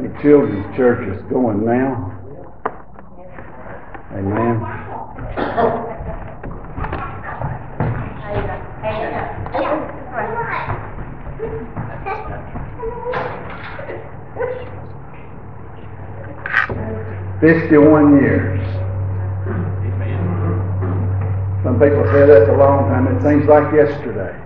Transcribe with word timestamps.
think 0.00 0.22
Children's 0.22 0.76
Church 0.76 1.06
is 1.14 1.22
going 1.30 1.64
now. 1.64 2.16
Amen. 4.12 4.60
Fifty-one 17.40 18.20
years. 18.20 18.60
Some 21.62 21.78
people 21.78 22.04
say 22.12 22.26
that's 22.26 22.48
a 22.48 22.56
long 22.56 22.88
time. 22.88 23.06
It 23.06 23.22
seems 23.22 23.46
like 23.46 23.72
yesterday. 23.72 24.36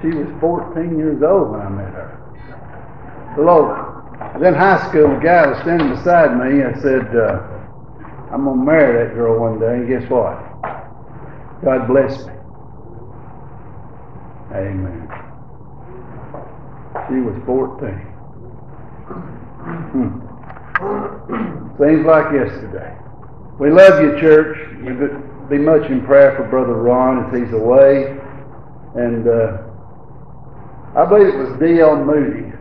She 0.00 0.08
was 0.08 0.28
fourteen 0.40 0.98
years 0.98 1.22
old 1.22 1.50
when 1.52 1.60
I 1.60 1.68
met 1.68 1.92
her. 1.92 2.14
Lord, 3.38 3.77
In 4.44 4.54
high 4.54 4.88
school. 4.88 5.16
A 5.16 5.20
guy 5.20 5.46
was 5.48 5.58
standing 5.62 5.90
beside 5.90 6.36
me. 6.38 6.62
I 6.62 6.72
said, 6.80 7.16
uh, 7.16 7.42
"I'm 8.32 8.44
gonna 8.44 8.64
marry 8.64 9.04
that 9.04 9.14
girl 9.14 9.40
one 9.40 9.58
day." 9.58 9.74
And 9.74 9.88
guess 9.88 10.08
what? 10.08 10.38
God 11.64 11.88
bless 11.88 12.24
me. 12.24 12.32
Amen. 14.54 15.08
She 17.08 17.14
was 17.20 17.34
14. 17.46 17.88
Hmm. 19.90 20.28
Like 21.80 22.32
yesterday. 22.32 22.96
We 23.58 23.70
love 23.70 24.00
you, 24.02 24.20
church. 24.20 24.56
We 24.82 24.92
be 25.48 25.62
much 25.62 25.90
in 25.90 26.04
prayer 26.06 26.36
for 26.36 26.44
Brother 26.44 26.74
Ron 26.74 27.24
as 27.24 27.38
he's 27.38 27.52
away. 27.52 28.16
And 28.94 29.26
uh, 29.26 29.58
I 30.96 31.04
believe 31.06 31.34
it 31.34 31.36
was 31.36 31.58
D.L. 31.58 32.04
Moody 32.04 32.52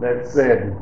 that 0.00 0.26
said, 0.28 0.76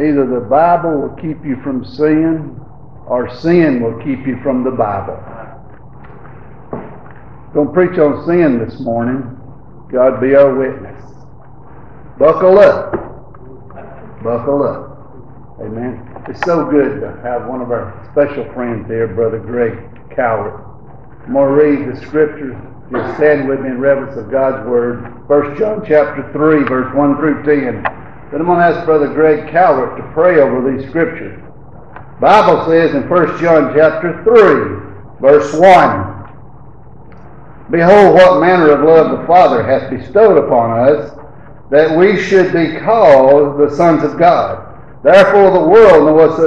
either 0.00 0.26
the 0.26 0.46
Bible 0.48 1.00
will 1.00 1.16
keep 1.16 1.44
you 1.44 1.60
from 1.62 1.84
sin 1.84 2.60
or 3.06 3.28
sin 3.40 3.82
will 3.82 3.98
keep 4.02 4.26
you 4.26 4.38
from 4.42 4.64
the 4.64 4.70
Bible. 4.70 5.16
To 7.54 7.70
preach 7.72 7.98
on 7.98 8.26
sin 8.26 8.58
this 8.58 8.80
morning. 8.80 9.32
God 9.90 10.20
be 10.20 10.34
our 10.34 10.54
witness. 10.54 11.02
Buckle 12.18 12.58
up. 12.58 12.92
Buckle 14.22 14.62
up. 14.64 15.60
Amen. 15.60 16.02
It's 16.28 16.40
so 16.40 16.68
good 16.68 17.00
to 17.00 17.20
have 17.22 17.46
one 17.46 17.60
of 17.60 17.70
our 17.70 18.08
special 18.12 18.44
friends 18.52 18.86
here, 18.88 19.06
Brother 19.06 19.38
Greg 19.38 19.78
Cowart. 20.10 20.60
I'm 21.24 21.32
going 21.32 21.48
to 21.48 21.54
read 21.54 21.94
the 21.94 22.06
scriptures. 22.06 22.56
Just 22.90 23.16
stand 23.16 23.48
with 23.48 23.60
me 23.60 23.68
in 23.68 23.80
reverence 23.80 24.16
of 24.18 24.30
God's 24.30 24.68
Word. 24.68 25.28
1 25.28 25.56
John 25.56 25.82
chapter 25.86 26.28
3, 26.32 26.64
verse 26.64 26.94
1 26.94 27.16
through 27.16 27.42
10. 27.44 28.05
Then 28.36 28.42
I'm 28.42 28.48
going 28.48 28.58
to 28.58 28.66
ask 28.66 28.84
Brother 28.84 29.08
Greg 29.08 29.50
Calvert 29.50 29.96
to 29.96 30.02
pray 30.12 30.42
over 30.42 30.70
these 30.70 30.86
scriptures. 30.90 31.42
Bible 32.20 32.66
says 32.66 32.94
in 32.94 33.08
1 33.08 33.40
John 33.40 33.72
chapter 33.74 34.22
3, 34.24 35.22
verse 35.22 35.54
1, 35.54 35.60
Behold, 37.70 38.14
what 38.14 38.42
manner 38.42 38.72
of 38.72 38.84
love 38.84 39.18
the 39.18 39.26
Father 39.26 39.62
hath 39.62 39.88
bestowed 39.88 40.36
upon 40.36 40.86
us, 40.86 41.18
that 41.70 41.96
we 41.96 42.22
should 42.22 42.52
be 42.52 42.76
called 42.80 43.58
the 43.58 43.70
sons 43.74 44.04
of 44.04 44.18
God. 44.18 44.82
Therefore 45.02 45.52
the 45.52 45.66
world 45.66 46.04
knoweth 46.04 46.38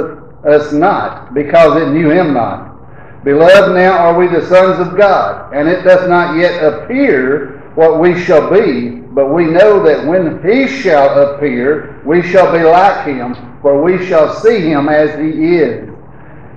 us 0.46 0.72
not, 0.72 1.34
because 1.34 1.82
it 1.82 1.90
knew 1.90 2.08
him 2.08 2.32
not. 2.32 3.24
Beloved, 3.24 3.74
now 3.74 3.98
are 3.98 4.16
we 4.16 4.28
the 4.28 4.46
sons 4.46 4.78
of 4.78 4.96
God, 4.96 5.52
and 5.52 5.68
it 5.68 5.82
does 5.82 6.08
not 6.08 6.36
yet 6.36 6.62
appear 6.62 7.68
what 7.74 7.98
we 7.98 8.16
shall 8.22 8.48
be, 8.48 8.99
but 9.20 9.34
we 9.34 9.44
know 9.44 9.82
that 9.82 10.06
when 10.06 10.42
he 10.42 10.66
shall 10.66 11.34
appear, 11.34 12.00
we 12.06 12.22
shall 12.22 12.50
be 12.56 12.64
like 12.64 13.06
him, 13.06 13.34
for 13.60 13.82
we 13.82 14.06
shall 14.06 14.34
see 14.36 14.60
him 14.60 14.88
as 14.88 15.10
he 15.20 15.56
is. 15.56 15.90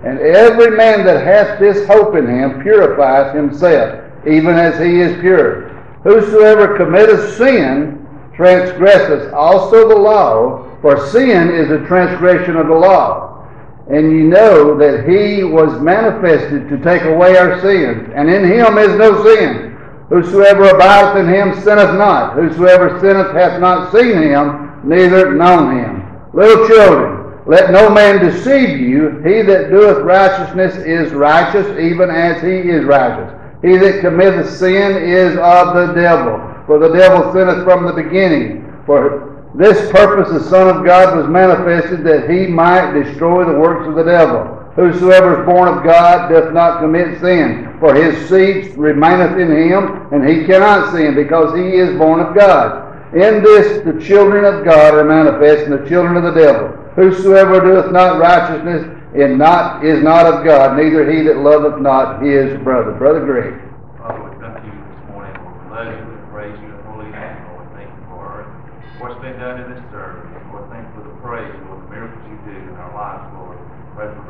And 0.05 0.17
every 0.19 0.77
man 0.77 1.05
that 1.05 1.27
hath 1.27 1.59
this 1.59 1.85
hope 1.87 2.15
in 2.15 2.25
him 2.25 2.61
purifieth 2.61 3.35
himself 3.35 3.99
even 4.25 4.55
as 4.55 4.79
he 4.79 5.01
is 5.01 5.19
pure. 5.19 5.71
Whosoever 6.05 6.77
committeth 6.77 7.35
sin 7.35 8.07
transgresseth 8.33 9.33
also 9.33 9.89
the 9.89 9.97
law, 9.97 10.65
for 10.79 11.05
sin 11.07 11.49
is 11.49 11.69
a 11.69 11.85
transgression 11.85 12.55
of 12.55 12.67
the 12.67 12.73
law. 12.73 13.45
And 13.91 14.09
ye 14.09 14.19
know 14.19 14.77
that 14.77 15.05
he 15.05 15.43
was 15.43 15.81
manifested 15.81 16.69
to 16.69 16.77
take 16.77 17.03
away 17.03 17.35
our 17.35 17.59
sins, 17.59 18.09
and 18.15 18.29
in 18.29 18.45
him 18.45 18.77
is 18.77 18.97
no 18.97 19.21
sin. 19.21 19.72
Whosoever 20.09 20.69
abideth 20.69 21.17
in 21.17 21.33
him 21.33 21.53
sinneth 21.61 21.95
not. 21.97 22.35
Whosoever 22.35 22.99
sinneth 22.99 23.31
hath 23.31 23.59
not 23.59 23.91
seen 23.91 24.21
him, 24.21 24.81
neither 24.83 25.33
known 25.33 25.77
him. 25.77 26.19
Little 26.33 26.67
children, 26.67 27.41
let 27.45 27.71
no 27.71 27.89
man 27.89 28.23
deceive 28.23 28.79
you. 28.79 29.21
He 29.25 29.41
that 29.41 29.69
doeth 29.69 30.03
righteousness 30.03 30.75
is 30.77 31.13
righteous, 31.13 31.67
even 31.79 32.09
as 32.09 32.41
he 32.41 32.69
is 32.69 32.85
righteous. 32.85 33.31
He 33.61 33.77
that 33.77 34.01
committeth 34.01 34.49
sin 34.49 34.97
is 34.97 35.37
of 35.37 35.75
the 35.75 35.93
devil, 35.93 36.39
for 36.65 36.79
the 36.79 36.93
devil 36.93 37.31
sinneth 37.33 37.63
from 37.63 37.85
the 37.85 37.93
beginning. 37.93 38.73
For 38.85 39.51
this 39.55 39.91
purpose 39.91 40.29
the 40.29 40.49
Son 40.49 40.75
of 40.75 40.85
God 40.85 41.17
was 41.17 41.27
manifested 41.27 42.03
that 42.03 42.29
he 42.29 42.47
might 42.47 42.93
destroy 42.93 43.45
the 43.45 43.59
works 43.59 43.87
of 43.87 43.95
the 43.95 44.03
devil. 44.03 44.62
Whosoever 44.75 45.41
is 45.41 45.45
born 45.45 45.67
of 45.67 45.83
God 45.83 46.29
doth 46.29 46.51
not 46.51 46.79
commit 46.79 47.21
sin, 47.21 47.77
for 47.79 47.93
his 47.93 48.27
seed 48.27 48.75
remaineth 48.75 49.37
in 49.37 49.51
him, 49.51 50.11
and 50.11 50.27
he 50.27 50.45
cannot 50.45 50.91
sin, 50.91 51.13
because 51.13 51.55
he 51.55 51.77
is 51.77 51.95
born 51.97 52.19
of 52.19 52.33
God. 52.33 52.89
In 53.13 53.43
this 53.43 53.83
the 53.85 54.01
children 54.03 54.43
of 54.45 54.65
God 54.65 54.95
are 54.95 55.03
manifest, 55.03 55.69
and 55.69 55.73
the 55.73 55.87
children 55.87 56.17
of 56.17 56.23
the 56.23 56.33
devil. 56.33 56.69
Whosoever 56.95 57.61
doeth 57.61 57.91
not 57.91 58.19
righteousness 58.19 58.89
and 59.13 59.37
not 59.37 59.85
is 59.85 60.01
not 60.01 60.25
of 60.25 60.43
God, 60.43 60.75
neither 60.75 61.05
he 61.05 61.21
that 61.29 61.37
loveth 61.37 61.79
not 61.79 62.23
his 62.23 62.57
brother. 62.63 62.93
Brother 62.93 63.21
Greg. 63.21 63.61
Father, 64.01 64.25
we 64.25 64.33
come 64.41 64.57
to 64.57 64.65
you 64.65 64.73
this 64.73 65.01
morning, 65.13 65.37
Lord. 65.37 65.53
We 65.53 65.69
love 65.69 65.93
you, 65.93 66.01
we 66.01 66.17
praise 66.33 66.57
you, 66.57 66.73
and 66.73 66.81
holy 66.89 67.09
name, 67.13 67.37
Lord. 67.53 67.69
Thank 67.77 67.93
you 67.93 68.01
for 68.09 68.49
what's 68.97 69.21
been 69.21 69.37
done 69.37 69.61
in 69.61 69.69
this 69.69 69.85
service. 69.93 70.25
Lord, 70.49 70.65
thank 70.73 70.89
you 70.89 70.93
for 70.97 71.05
the 71.05 71.13
praise, 71.21 71.53
Lord, 71.69 71.85
the 71.85 71.89
miracles 71.93 72.25
you 72.25 72.41
do 72.49 72.57
in 72.57 72.73
our 72.81 72.89
lives, 72.97 73.29
Lord. 73.37 73.61
Pray 73.93 74.09
for 74.09 74.25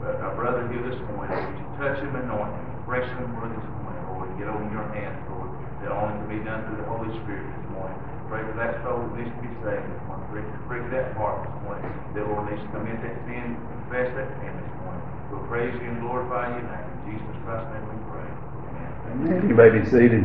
brother, 0.00 0.24
uh, 0.24 0.34
brother 0.34 0.62
here 0.72 0.82
this 0.88 0.96
morning. 1.12 1.36
Would 1.36 1.60
you 1.60 1.68
touch 1.76 2.00
him, 2.00 2.16
anoint 2.16 2.56
him, 2.56 2.66
fresh 2.88 3.04
him 3.04 3.28
for 3.36 3.46
this 3.52 3.66
morning, 3.84 4.00
Lord. 4.08 4.32
Get 4.40 4.48
over 4.48 4.64
your 4.72 4.88
hands, 4.96 5.20
Lord, 5.28 5.52
that 5.84 5.92
only 5.92 6.16
can 6.16 6.28
be 6.32 6.40
done 6.40 6.64
through 6.64 6.80
the 6.80 6.88
Holy 6.88 7.12
Spirit 7.20 7.44
this 7.44 7.66
morning. 7.76 8.00
Pray 8.32 8.40
for 8.48 8.56
that 8.56 8.80
soul 8.80 9.04
that 9.04 9.12
needs 9.20 9.28
to 9.28 9.42
be 9.44 9.52
saved 9.60 9.84
this 9.84 10.02
morning. 10.08 10.24
Pray, 10.32 10.42
pray 10.66 10.78
for 10.80 10.90
that 10.96 11.12
heart 11.20 11.44
this 11.44 11.56
morning. 11.68 11.84
That 12.16 12.24
Lord 12.24 12.48
needs 12.48 12.64
to 12.64 12.70
come 12.72 12.88
into 12.88 13.04
that 13.04 13.16
sin 13.28 13.60
confess 13.60 14.08
that 14.16 14.28
sin 14.40 14.52
this 14.56 14.72
morning. 14.80 15.04
We'll 15.28 15.46
praise 15.52 15.74
you 15.76 15.84
and 15.92 16.00
glorify 16.00 16.48
you 16.56 16.62
now. 16.64 16.80
In 16.80 16.98
Jesus 17.12 17.36
Christ's 17.44 17.68
name 17.76 17.84
we 17.92 17.96
pray. 18.08 18.28
Amen. 18.72 18.90
Amen. 19.20 19.40
You 19.50 19.54
may 19.54 19.68
be 19.68 19.84
seated. 19.84 20.24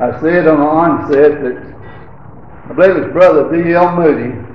I 0.00 0.16
said 0.22 0.48
on 0.48 0.64
the 0.64 0.70
onset 0.70 1.44
that 1.44 1.58
I 1.60 2.72
believe 2.72 2.96
it's 3.02 3.12
Brother 3.12 3.50
D.L. 3.52 3.96
Moody 3.98 4.49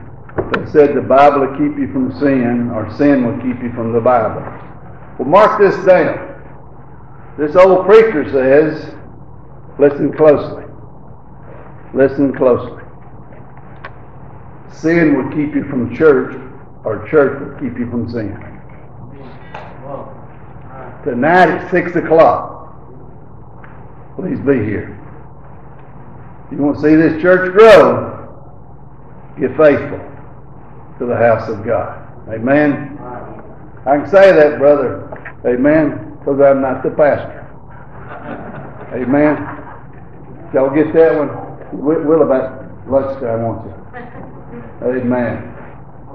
that 0.51 0.69
said 0.71 0.95
the 0.95 1.01
Bible 1.01 1.41
will 1.41 1.57
keep 1.57 1.77
you 1.77 1.91
from 1.91 2.11
sin, 2.19 2.69
or 2.71 2.91
sin 2.97 3.25
will 3.25 3.37
keep 3.37 3.61
you 3.63 3.71
from 3.73 3.93
the 3.93 3.99
Bible. 3.99 4.41
Well, 5.17 5.27
mark 5.27 5.59
this 5.59 5.75
down. 5.85 6.33
This 7.37 7.55
old 7.55 7.85
preacher 7.85 8.29
says, 8.31 8.95
listen 9.79 10.13
closely. 10.13 10.63
Listen 11.93 12.33
closely. 12.35 12.83
Sin 14.71 15.15
will 15.15 15.29
keep 15.29 15.55
you 15.55 15.65
from 15.69 15.95
church, 15.95 16.35
or 16.83 17.07
church 17.07 17.39
will 17.41 17.59
keep 17.59 17.77
you 17.77 17.89
from 17.89 18.09
sin. 18.09 18.35
Tonight 21.03 21.49
at 21.49 21.71
6 21.71 21.95
o'clock, 21.97 22.73
please 24.15 24.39
be 24.39 24.63
here. 24.65 24.99
If 26.45 26.51
you 26.51 26.63
want 26.63 26.77
to 26.77 26.81
see 26.81 26.95
this 26.95 27.21
church 27.21 27.51
grow, 27.53 28.11
get 29.39 29.55
faithful 29.57 30.14
to 30.99 31.05
the 31.05 31.15
house 31.15 31.49
of 31.49 31.65
God. 31.65 32.01
Amen. 32.29 32.97
I 33.85 33.97
can 33.97 34.09
say 34.09 34.31
that, 34.31 34.57
brother. 34.57 35.11
Amen. 35.45 36.17
Because 36.19 36.41
I'm 36.41 36.61
not 36.61 36.83
the 36.83 36.89
pastor. 36.91 37.41
Amen. 38.93 39.37
Y'all 40.53 40.73
get 40.73 40.93
that 40.93 41.15
one? 41.15 41.45
We'll 41.83 42.21
about 42.21 42.65
lunchtime, 42.87 43.43
won't 43.43 43.65
you? 43.65 43.75
Amen. 44.87 45.53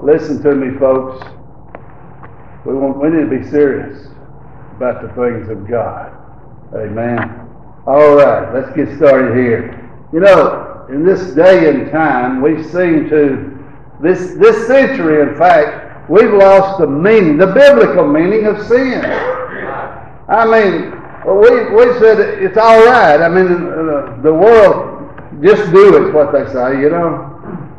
Listen 0.03 0.41
to 0.43 0.55
me, 0.55 0.77
folks. 0.79 1.23
We, 2.65 2.73
want, 2.73 2.99
we 2.99 3.09
need 3.09 3.29
to 3.29 3.43
be 3.43 3.49
serious 3.49 4.07
about 4.75 5.01
the 5.01 5.09
things 5.09 5.49
of 5.49 5.67
God. 5.67 6.11
Amen. 6.75 7.47
All 7.85 8.15
right, 8.15 8.53
let's 8.53 8.75
get 8.75 8.95
started 8.97 9.35
here. 9.35 9.77
You 10.13 10.19
know, 10.19 10.85
in 10.89 11.05
this 11.05 11.33
day 11.33 11.69
and 11.69 11.91
time, 11.91 12.41
we 12.41 12.63
seem 12.63 13.09
to, 13.09 13.50
this, 14.01 14.35
this 14.35 14.67
century, 14.67 15.21
in 15.21 15.37
fact, 15.37 16.09
we've 16.09 16.33
lost 16.33 16.79
the 16.79 16.87
meaning, 16.87 17.37
the 17.37 17.47
biblical 17.47 18.07
meaning 18.07 18.45
of 18.45 18.65
sin. 18.67 19.03
I 20.27 20.45
mean, 20.45 20.91
we, 21.25 21.75
we 21.75 21.99
said 21.99 22.19
it's 22.41 22.57
all 22.57 22.85
right. 22.85 23.21
I 23.21 23.29
mean, 23.29 23.47
the, 23.47 24.19
the 24.23 24.33
world 24.33 25.09
just 25.41 25.71
do 25.71 26.07
it, 26.07 26.13
what 26.13 26.31
they 26.31 26.45
say, 26.51 26.81
you 26.81 26.89
know. 26.89 27.27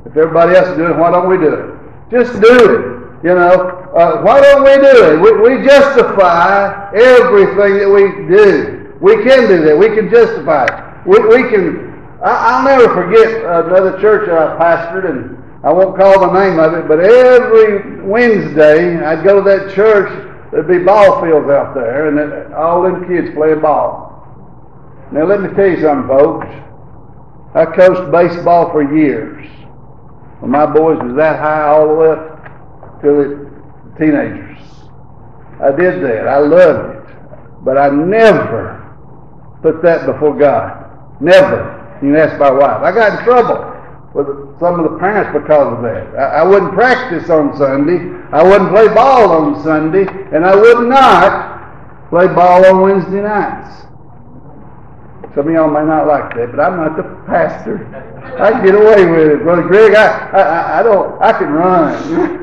If 0.05 0.17
everybody 0.17 0.57
else 0.57 0.69
is 0.69 0.77
doing 0.77 0.93
it, 0.93 0.99
why 0.99 1.11
don't 1.11 1.29
we 1.29 1.39
do 1.39 1.55
it? 1.55 1.75
Just 2.11 2.41
do 2.41 2.55
it. 2.55 3.25
You 3.25 3.35
know, 3.35 3.89
uh, 3.95 4.21
why 4.23 4.41
don't 4.41 4.65
we 4.65 4.75
do 4.83 5.13
it? 5.13 5.21
We, 5.21 5.57
we 5.57 5.65
justify 5.65 6.91
everything 6.93 7.79
that 7.79 7.89
we 7.89 8.27
do. 8.27 8.97
We 9.01 9.23
can 9.23 9.49
do 9.49 9.65
that. 9.65 9.79
We 9.79 9.95
can 9.95 10.11
justify 10.11 10.67
it. 10.67 11.07
We, 11.07 11.19
we 11.21 11.49
can. 11.49 11.93
I, 12.23 12.59
will 12.59 12.79
never 12.79 12.95
forget 12.95 13.45
another 13.45 14.01
church 14.01 14.29
that 14.29 14.37
I 14.37 14.59
pastored, 14.59 15.09
and 15.09 15.42
I 15.65 15.73
won't 15.73 15.97
call 15.97 16.21
the 16.21 16.33
name 16.33 16.59
of 16.59 16.75
it, 16.75 16.89
but 16.89 16.99
every 16.99 18.03
Wednesday 18.03 18.97
I'd 19.03 19.25
go 19.25 19.43
to 19.43 19.49
that 19.49 19.75
church. 19.75 20.11
There'd 20.51 20.69
be 20.69 20.79
ball 20.79 21.23
fields 21.23 21.49
out 21.49 21.75
there, 21.75 22.09
and 22.09 22.53
all 22.55 22.83
them 22.83 23.07
kids 23.07 23.35
playing 23.35 23.61
ball. 23.61 24.11
Now 25.13 25.25
let 25.25 25.41
me 25.41 25.49
tell 25.55 25.69
you 25.69 25.81
something, 25.81 26.09
folks. 26.09 26.47
I 27.55 27.67
coached 27.67 28.11
baseball 28.11 28.71
for 28.73 28.83
years. 28.97 29.47
When 30.41 30.51
my 30.51 30.67
boys 30.67 30.99
was 30.99 31.15
that 31.17 31.39
high 31.39 31.69
all 31.69 31.87
the 31.87 31.95
way 31.95 32.09
up 32.09 33.03
to 33.03 33.09
the 33.09 33.99
teenagers. 33.99 34.59
I 35.63 35.71
did 35.71 36.03
that. 36.03 36.27
I 36.27 36.39
loved 36.39 36.97
it. 36.97 37.15
But 37.65 37.79
I 37.79 37.91
never 37.91 38.97
put 39.63 39.83
that 39.83 40.07
before 40.07 40.37
God. 40.37 41.21
Never. 41.21 41.99
You 42.03 42.13
can 42.13 42.17
ask 42.17 42.39
my 42.41 42.51
wife. 42.51 42.83
I 42.83 42.91
got 42.91 43.19
in 43.19 43.25
trouble 43.25 43.63
with 44.15 44.52
some 44.63 44.79
of 44.79 44.93
the 44.93 44.97
parents 44.99 45.35
because 45.35 45.75
of 45.75 45.83
that. 45.83 46.15
I, 46.15 46.41
I 46.41 46.43
wouldn't 46.45 46.73
practice 46.73 47.29
on 47.29 47.57
Sunday. 47.59 47.99
I 48.31 48.45
wouldn't 48.45 48.71
play 48.71 48.87
ball 48.95 49.33
on 49.33 49.61
Sunday. 49.65 50.07
And 50.31 50.47
I 50.47 50.55
would 50.55 50.89
not 50.89 52.09
play 52.11 52.29
ball 52.29 52.65
on 52.67 52.81
Wednesday 52.81 53.23
nights. 53.23 53.83
Some 55.35 55.49
of 55.49 55.53
y'all 55.53 55.67
may 55.67 55.83
not 55.83 56.07
like 56.07 56.37
that, 56.37 56.53
but 56.55 56.61
I'm 56.61 56.77
not 56.77 56.97
the 56.97 57.03
pastor. 57.27 57.83
I 58.39 58.53
can 58.53 58.65
get 58.65 58.75
away 58.77 59.05
with 59.05 59.33
it. 59.33 59.43
Brother 59.43 59.63
Greg, 59.63 59.95
I, 59.95 60.31
I, 60.31 60.79
I 60.79 60.83
don't, 60.85 61.21
I 61.21 61.33
can 61.33 61.51
run. 61.51 61.95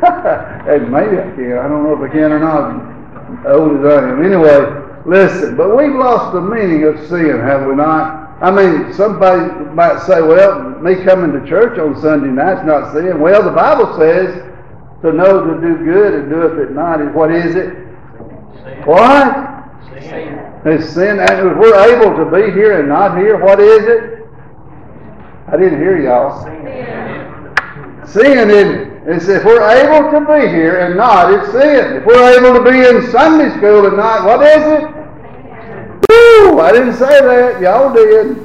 and 0.67 0.91
maybe 0.91 1.19
I 1.19 1.31
can. 1.35 1.57
I 1.57 1.67
don't 1.69 1.83
know 1.83 2.03
if 2.03 2.09
I 2.09 2.11
can 2.11 2.33
or 2.33 2.39
not. 2.39 3.45
Old 3.47 3.79
as 3.79 3.85
I 3.85 4.09
am. 4.09 4.25
Anyway, 4.25 4.59
listen, 5.05 5.55
but 5.55 5.77
we've 5.77 5.95
lost 5.95 6.33
the 6.33 6.41
meaning 6.41 6.83
of 6.83 6.99
sin, 7.07 7.39
have 7.39 7.65
we 7.65 7.75
not? 7.75 8.18
I 8.41 8.51
mean, 8.51 8.93
somebody 8.93 9.41
might 9.75 10.01
say, 10.03 10.21
well, 10.21 10.61
me 10.79 11.03
coming 11.03 11.33
to 11.33 11.45
church 11.47 11.77
on 11.77 11.99
Sunday 12.01 12.29
night's 12.29 12.65
not 12.65 12.93
sin. 12.93 13.19
Well, 13.19 13.43
the 13.43 13.51
Bible 13.51 13.97
says 13.97 14.33
to 15.01 15.11
know 15.11 15.43
to 15.43 15.59
do 15.59 15.83
good 15.83 16.13
and 16.13 16.29
do 16.29 16.43
it 16.43 16.71
not 16.71 17.01
is 17.01 17.13
what 17.13 17.31
is 17.31 17.55
it? 17.55 17.73
Sin. 18.63 18.83
What? 18.85 19.35
Sin. 20.01 20.61
It's 20.65 20.89
sin. 20.93 21.19
And 21.19 21.51
if 21.51 21.57
we're 21.57 21.95
able 21.95 22.15
to 22.15 22.31
be 22.31 22.51
here 22.53 22.79
and 22.79 22.87
not 22.87 23.17
here, 23.17 23.43
what 23.43 23.59
is 23.59 23.83
it? 23.83 24.25
I 25.47 25.57
didn't 25.57 25.79
hear 25.79 26.01
y'all. 26.01 26.43
Sin. 26.43 26.59
Sin, 28.07 28.49
it? 28.49 28.89
It's 29.05 29.27
if 29.27 29.43
we're 29.43 29.67
able 29.69 30.11
to 30.11 30.19
be 30.25 30.47
here 30.47 30.79
and 30.85 30.95
not, 30.95 31.33
it's 31.33 31.51
sin. 31.51 31.97
If 31.97 32.05
we're 32.05 32.37
able 32.37 32.53
to 32.57 32.63
be 32.63 32.77
in 32.87 33.11
Sunday 33.11 33.49
school 33.57 33.85
and 33.85 33.97
not, 33.97 34.25
what 34.25 34.41
is 34.45 34.81
it? 34.81 34.98
I 36.59 36.71
didn't 36.71 36.95
say 36.95 37.21
that. 37.21 37.61
Y'all 37.61 37.93
did. 37.93 38.37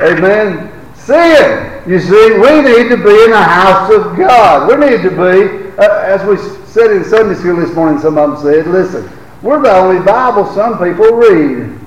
Amen. 0.00 0.72
Sin. 0.94 1.82
You 1.88 2.00
see, 2.00 2.32
we 2.38 2.62
need 2.62 2.88
to 2.88 2.96
be 2.96 3.24
in 3.24 3.30
the 3.30 3.42
house 3.42 3.92
of 3.92 4.16
God. 4.16 4.68
We 4.68 4.86
need 4.86 5.02
to 5.02 5.10
be, 5.10 5.70
uh, 5.78 6.02
as 6.02 6.24
we 6.26 6.36
said 6.66 6.90
in 6.90 7.04
Sunday 7.04 7.34
school 7.38 7.56
this 7.56 7.74
morning, 7.74 8.00
some 8.00 8.18
of 8.18 8.30
them 8.30 8.42
said, 8.42 8.66
listen, 8.66 9.08
we're 9.42 9.60
the 9.62 9.72
only 9.72 10.04
Bible 10.04 10.46
some 10.52 10.78
people 10.78 11.12
read. 11.12 11.78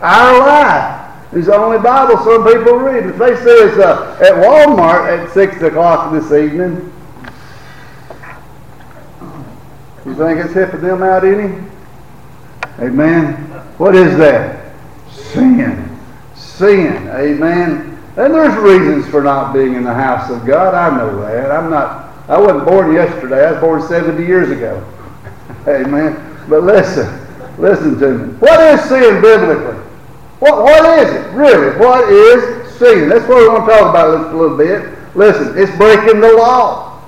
Our 0.00 0.38
life 0.38 1.34
is 1.34 1.46
the 1.46 1.54
only 1.54 1.78
Bible 1.78 2.16
some 2.24 2.44
people 2.44 2.76
read. 2.76 3.06
If 3.06 3.18
they 3.18 3.34
say 3.36 3.68
it's 3.68 3.78
uh, 3.78 4.18
at 4.20 4.32
Walmart 4.42 5.26
at 5.26 5.32
6 5.32 5.62
o'clock 5.62 6.12
this 6.12 6.32
evening, 6.32 6.92
you 10.04 10.14
think 10.14 10.44
it's 10.44 10.54
hipping 10.54 10.80
them 10.80 11.02
out 11.02 11.24
any? 11.24 11.62
Amen. 12.78 13.34
What 13.78 13.94
is 13.94 14.16
that? 14.18 14.61
Sin. 15.32 15.98
Sin. 16.34 17.08
Amen. 17.08 17.98
And 18.16 18.34
there's 18.34 18.56
reasons 18.58 19.08
for 19.08 19.22
not 19.22 19.54
being 19.54 19.74
in 19.74 19.84
the 19.84 19.94
house 19.94 20.30
of 20.30 20.44
God. 20.46 20.74
I 20.74 20.96
know 20.96 21.20
that. 21.22 21.50
I'm 21.50 21.70
not, 21.70 22.12
I 22.28 22.38
wasn't 22.38 22.66
born 22.66 22.92
yesterday. 22.92 23.46
I 23.46 23.52
was 23.52 23.60
born 23.60 23.82
70 23.82 24.22
years 24.24 24.50
ago. 24.50 24.84
Amen. 25.66 26.16
But 26.48 26.64
listen, 26.64 27.08
listen 27.58 27.98
to 28.00 28.18
me. 28.18 28.34
What 28.34 28.60
is 28.60 28.80
sin 28.88 29.22
biblically? 29.22 29.78
What, 30.40 30.62
what 30.62 30.98
is 30.98 31.10
it, 31.10 31.32
really? 31.34 31.78
What 31.78 32.10
is 32.10 32.76
sin? 32.76 33.08
That's 33.08 33.26
what 33.28 33.38
we 33.38 33.48
want 33.48 33.64
to 33.64 33.72
talk 33.72 33.90
about 33.90 34.34
a 34.34 34.36
little 34.36 34.56
bit. 34.56 34.92
Listen, 35.14 35.56
it's 35.56 35.74
breaking 35.76 36.20
the 36.20 36.32
law. 36.32 37.00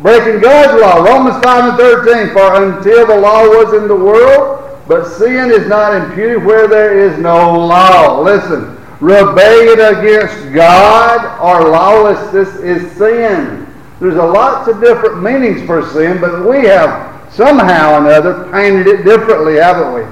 Breaking 0.00 0.40
God's 0.40 0.80
law. 0.80 1.02
Romans 1.02 1.42
5 1.42 1.70
and 1.70 1.78
13. 1.78 2.32
For 2.34 2.62
until 2.62 3.06
the 3.06 3.16
law 3.16 3.48
was 3.48 3.72
in 3.72 3.88
the 3.88 3.96
world, 3.96 4.65
but 4.88 5.08
sin 5.08 5.50
is 5.50 5.66
not 5.66 5.94
imputed 5.94 6.44
where 6.44 6.68
there 6.68 6.98
is 6.98 7.18
no 7.18 7.58
law. 7.58 8.20
Listen, 8.20 8.76
rebellion 9.00 9.98
against 9.98 10.54
God 10.54 11.40
or 11.40 11.70
lawlessness 11.70 12.54
is 12.56 12.92
sin. 12.96 13.66
There's 14.00 14.16
a 14.16 14.22
lots 14.22 14.68
of 14.68 14.80
different 14.80 15.22
meanings 15.22 15.66
for 15.66 15.86
sin, 15.90 16.20
but 16.20 16.46
we 16.46 16.66
have 16.66 17.32
somehow 17.32 17.94
or 17.94 18.06
another 18.06 18.50
painted 18.52 18.86
it 18.86 19.04
differently, 19.04 19.56
haven't 19.56 19.94
we? 19.94 20.02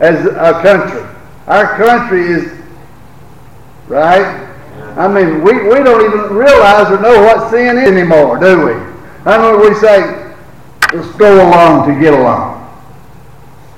As 0.00 0.24
a 0.26 0.60
country. 0.62 1.02
Our 1.46 1.76
country 1.76 2.26
is, 2.26 2.52
right? 3.88 4.48
I 4.96 5.08
mean, 5.08 5.42
we, 5.42 5.54
we 5.64 5.82
don't 5.82 6.04
even 6.04 6.36
realize 6.36 6.90
or 6.90 7.00
know 7.00 7.22
what 7.22 7.50
sin 7.50 7.78
is 7.78 7.88
anymore, 7.88 8.38
do 8.38 8.66
we? 8.66 8.72
I 9.24 9.38
mean, 9.38 9.60
we 9.60 9.74
say, 9.74 10.34
let's 10.92 11.10
go 11.16 11.48
along 11.48 11.88
to 11.88 12.00
get 12.00 12.14
along. 12.14 12.61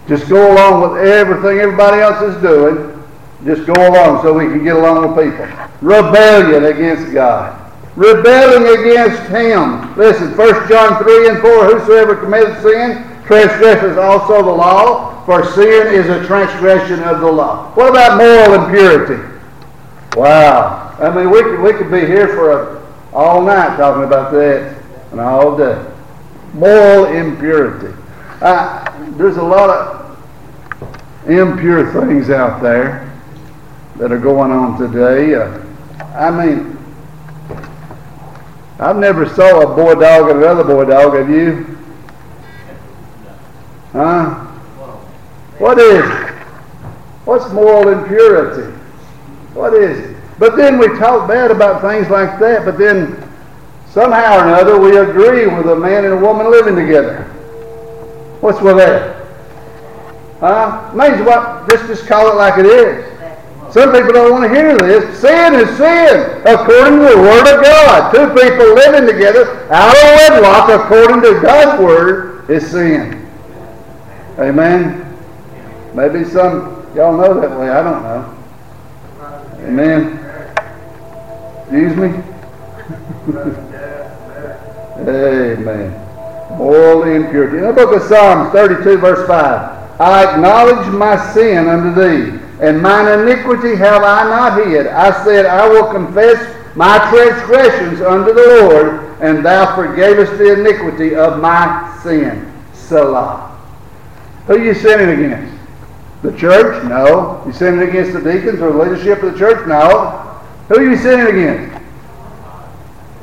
Just 0.08 0.28
go 0.28 0.52
along 0.52 0.82
with 0.82 1.02
everything 1.02 1.58
everybody 1.58 2.00
else 2.00 2.22
is 2.22 2.40
doing. 2.42 3.02
Just 3.44 3.66
go 3.66 3.74
along 3.74 4.22
so 4.22 4.32
we 4.32 4.44
can 4.46 4.64
get 4.64 4.76
along 4.76 5.14
with 5.14 5.30
people. 5.30 5.46
Rebellion 5.80 6.64
against 6.64 7.12
God 7.12 7.64
rebelling 7.96 8.80
against 8.80 9.22
him. 9.30 9.94
Listen, 9.96 10.36
1 10.36 10.68
John 10.68 11.02
3 11.02 11.28
and 11.28 11.40
4, 11.40 11.78
whosoever 11.78 12.16
commits 12.16 12.60
sin 12.62 13.04
transgresses 13.24 13.96
also 13.96 14.42
the 14.42 14.50
law, 14.50 15.24
for 15.24 15.44
sin 15.52 15.94
is 15.94 16.08
a 16.08 16.26
transgression 16.26 17.02
of 17.04 17.20
the 17.20 17.30
law. 17.30 17.70
What 17.74 17.90
about 17.90 18.18
moral 18.18 18.64
impurity? 18.64 19.22
Wow. 20.16 20.94
I 20.98 21.14
mean, 21.14 21.30
we 21.30 21.42
could, 21.42 21.60
we 21.60 21.72
could 21.72 21.90
be 21.90 22.00
here 22.00 22.28
for 22.28 22.50
a, 22.52 22.86
all 23.12 23.42
night 23.42 23.76
talking 23.76 24.04
about 24.04 24.32
that 24.32 24.82
and 25.12 25.20
all 25.20 25.56
day. 25.56 25.90
Moral 26.52 27.06
impurity. 27.06 27.96
Uh, 28.40 28.93
there's 29.16 29.36
a 29.36 29.42
lot 29.42 29.70
of 29.70 31.28
impure 31.28 31.92
things 31.92 32.30
out 32.30 32.62
there 32.62 33.10
that 33.96 34.10
are 34.10 34.18
going 34.18 34.50
on 34.50 34.78
today. 34.78 35.34
Uh, 35.34 35.60
I 36.14 36.30
mean, 36.30 36.76
I've 38.78 38.96
never 38.96 39.28
saw 39.28 39.60
a 39.60 39.74
boy 39.74 39.94
dog 39.94 40.30
and 40.30 40.42
another 40.42 40.64
boy 40.64 40.84
dog, 40.84 41.14
have 41.14 41.30
you? 41.30 41.78
Huh? 43.92 44.34
What 45.58 45.78
is? 45.78 46.04
What's 47.24 47.50
moral 47.52 47.88
impurity? 47.88 48.76
What 49.54 49.74
is 49.74 49.98
it? 50.10 50.16
But 50.40 50.56
then 50.56 50.78
we 50.78 50.88
talk 50.98 51.28
bad 51.28 51.52
about 51.52 51.80
things 51.80 52.10
like 52.10 52.40
that, 52.40 52.64
but 52.64 52.76
then 52.76 53.16
somehow 53.88 54.38
or 54.38 54.48
another 54.48 54.80
we 54.80 54.96
agree 54.96 55.46
with 55.46 55.68
a 55.68 55.76
man 55.76 56.04
and 56.04 56.14
a 56.14 56.16
woman 56.16 56.50
living 56.50 56.74
together. 56.74 57.30
What's 58.44 58.60
with 58.60 58.76
that? 58.76 59.24
Huh? 60.38 60.92
Means 60.92 61.22
what? 61.24 61.66
Just, 61.70 61.86
just 61.86 62.06
call 62.06 62.30
it 62.30 62.34
like 62.34 62.58
it 62.58 62.66
is. 62.66 63.10
Some 63.72 63.90
people 63.90 64.12
don't 64.12 64.32
want 64.32 64.44
to 64.44 64.50
hear 64.54 64.76
this. 64.76 65.18
Sin 65.18 65.54
is 65.54 65.74
sin 65.78 66.42
according 66.44 66.98
to 66.98 67.06
the 67.06 67.16
Word 67.16 67.54
of 67.54 67.64
God. 67.64 68.12
Two 68.12 68.28
people 68.38 68.74
living 68.74 69.06
together 69.06 69.66
out 69.72 69.96
of 69.96 70.42
wedlock 70.42 70.68
according 70.68 71.22
to 71.22 71.40
God's 71.40 71.82
Word 71.82 72.50
is 72.50 72.70
sin. 72.70 73.26
Amen. 74.38 75.16
Maybe 75.94 76.22
some 76.24 76.86
y'all 76.94 77.16
know 77.16 77.40
that 77.40 77.58
way. 77.58 77.70
I 77.70 77.82
don't 77.82 78.02
know. 78.02 78.36
Amen. 79.66 80.20
Excuse 81.62 81.96
me. 81.96 82.08
Amen. 85.08 86.03
Moral 86.50 87.04
impurity. 87.04 87.58
In 87.58 87.64
the 87.64 87.72
book 87.72 87.94
of 87.94 88.02
Psalms 88.02 88.52
32, 88.52 88.98
verse 88.98 89.26
5, 89.26 90.00
I 90.00 90.34
acknowledge 90.34 90.92
my 90.92 91.16
sin 91.32 91.68
unto 91.68 91.94
thee 92.00 92.44
and 92.60 92.80
mine 92.80 93.20
iniquity 93.20 93.74
have 93.76 94.02
I 94.02 94.24
not 94.24 94.66
hid. 94.66 94.86
I 94.86 95.24
said, 95.24 95.46
I 95.46 95.68
will 95.68 95.90
confess 95.90 96.38
my 96.76 96.98
transgressions 97.10 98.00
unto 98.00 98.32
the 98.32 98.58
Lord, 98.60 99.20
and 99.20 99.44
thou 99.44 99.76
forgavest 99.76 100.38
the 100.38 100.60
iniquity 100.60 101.14
of 101.14 101.40
my 101.40 101.98
sin. 102.02 102.50
Selah. 102.72 103.58
Who 104.46 104.54
are 104.54 104.64
you 104.64 104.74
sinning 104.74 105.24
against? 105.24 105.52
The 106.22 106.36
church? 106.36 106.84
No. 106.84 107.42
You 107.46 107.52
sinning 107.52 107.88
against 107.88 108.12
the 108.12 108.20
deacons 108.20 108.60
or 108.60 108.72
the 108.72 108.78
leadership 108.78 109.22
of 109.22 109.32
the 109.32 109.38
church? 109.38 109.66
No. 109.66 110.10
Who 110.68 110.76
are 110.76 110.90
you 110.90 110.96
sinning 110.96 111.26
against? 111.26 111.82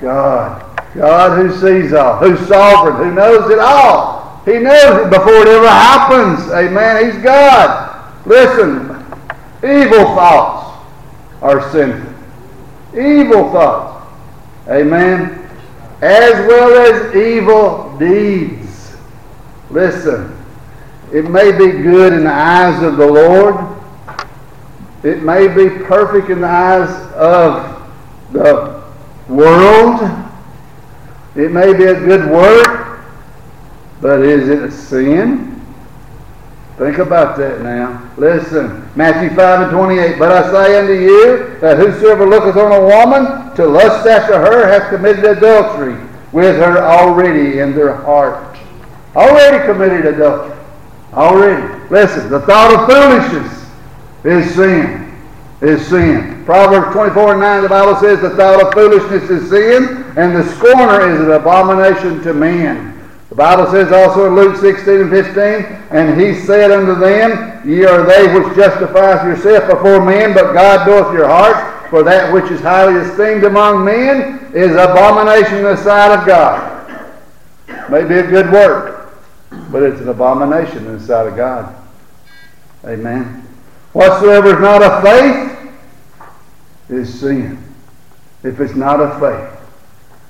God. 0.02 0.71
God 0.96 1.38
who 1.38 1.52
sees 1.56 1.94
all, 1.94 2.18
who's 2.18 2.48
sovereign, 2.48 2.98
who 2.98 3.14
knows 3.14 3.50
it 3.50 3.60
all. 3.60 4.42
He 4.46 4.58
knows 4.58 5.06
it 5.06 5.10
before 5.10 5.34
it 5.34 5.48
ever 5.48 5.68
happens. 5.68 6.52
Amen. 6.52 7.06
He's 7.06 7.24
God. 7.24 8.26
Listen, 8.26 8.90
evil 9.64 10.04
thoughts 10.16 10.86
are 11.42 11.72
sinful. 11.72 12.12
Evil 12.94 13.52
thoughts. 13.52 14.08
Amen. 14.68 15.48
As 16.02 16.34
well 16.48 16.94
as 16.94 17.16
evil 17.16 17.96
deeds. 17.98 18.96
Listen, 19.70 20.36
it 21.14 21.30
may 21.30 21.52
be 21.52 21.72
good 21.84 22.14
in 22.14 22.24
the 22.24 22.34
eyes 22.34 22.82
of 22.84 22.98
the 22.98 23.06
Lord. 23.06 23.78
It 25.04 25.24
may 25.24 25.48
be 25.48 25.70
perfect 25.86 26.30
in 26.30 26.42
the 26.42 26.48
eyes 26.48 26.90
of 27.14 27.90
the 28.32 28.84
world. 29.28 30.31
It 31.36 31.52
may 31.52 31.74
be 31.74 31.86
a 31.86 31.94
good 31.94 32.30
work, 32.30 33.02
but 34.02 34.22
is 34.22 34.50
it 34.50 34.64
a 34.64 34.72
sin? 34.72 35.52
Think 36.78 36.98
about 36.98 37.38
that 37.38 37.62
now. 37.62 38.10
Listen, 38.18 38.90
Matthew 38.96 39.30
5 39.36 39.62
and 39.62 39.72
28. 39.72 40.18
But 40.18 40.32
I 40.32 40.52
say 40.52 40.80
unto 40.80 40.94
you 40.94 41.60
that 41.60 41.78
whosoever 41.78 42.26
looketh 42.26 42.58
on 42.58 42.72
a 42.72 42.82
woman 42.82 43.56
to 43.56 43.68
lust 43.68 44.08
after 44.08 44.40
her 44.40 44.68
hath 44.68 44.90
committed 44.90 45.24
adultery 45.26 45.96
with 46.32 46.56
her 46.58 46.80
already 46.80 47.60
in 47.60 47.76
their 47.76 47.94
heart. 47.94 48.58
Already 49.16 49.66
committed 49.66 50.06
adultery. 50.06 50.58
Already. 51.14 51.90
Listen, 51.90 52.30
the 52.30 52.40
thought 52.42 52.74
of 52.74 52.90
foolishness 52.90 53.70
is 54.24 54.56
sin. 54.56 55.11
Is 55.62 55.86
sin. 55.88 56.44
Proverbs 56.44 56.92
24 56.92 57.34
and 57.34 57.42
9, 57.42 57.62
the 57.62 57.70
Bible 57.70 57.96
says 58.00 58.20
the 58.20 58.32
thought 58.32 58.66
of 58.66 58.74
foolishness 58.74 59.30
is 59.30 59.48
sin, 59.50 60.04
and 60.18 60.36
the 60.36 60.44
scorner 60.56 61.08
is 61.08 61.22
an 61.22 61.32
abomination 61.32 62.20
to 62.24 62.34
men. 62.34 63.00
The 63.30 63.36
Bible 63.36 63.72
says 63.72 63.92
also 63.92 64.26
in 64.26 64.36
Luke 64.36 64.58
16 64.58 65.02
and 65.02 65.10
15, 65.10 65.42
and 65.92 66.20
he 66.20 66.34
said 66.34 66.72
unto 66.72 66.96
them, 66.96 67.62
Ye 67.66 67.86
are 67.86 68.04
they 68.04 68.34
which 68.34 68.56
justifieth 68.56 69.24
yourself 69.24 69.70
before 69.70 70.04
men, 70.04 70.34
but 70.34 70.54
God 70.54 70.88
knoweth 70.88 71.14
your 71.14 71.28
hearts, 71.28 71.90
for 71.92 72.02
that 72.04 72.34
which 72.34 72.52
is 72.52 72.60
highly 72.60 73.00
esteemed 73.00 73.44
among 73.44 73.86
men 73.86 74.52
is 74.54 74.72
abomination 74.72 75.60
in 75.60 75.64
the 75.64 75.78
sight 75.78 76.18
of 76.18 76.26
God. 76.26 77.12
May 77.90 78.04
be 78.04 78.16
a 78.16 78.28
good 78.28 78.52
work, 78.52 79.14
but 79.72 79.84
it's 79.84 80.02
an 80.02 80.10
abomination 80.10 80.88
in 80.88 80.98
the 80.98 81.06
sight 81.06 81.28
of 81.28 81.36
God. 81.36 81.76
Amen. 82.84 83.48
Whatsoever 83.94 84.56
is 84.56 84.62
not 84.62 84.82
of 84.82 85.04
faith 85.04 85.74
is 86.90 87.20
sin. 87.20 87.62
If 88.44 88.60
it's 88.60 88.76
not 88.76 89.00
of 89.00 89.20
faith. 89.20 89.60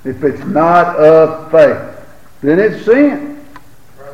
If 0.04 0.24
it's 0.24 0.44
not 0.46 0.96
of 0.96 1.52
faith, 1.52 2.06
then 2.42 2.60
it's 2.60 2.86
sin. 2.86 3.41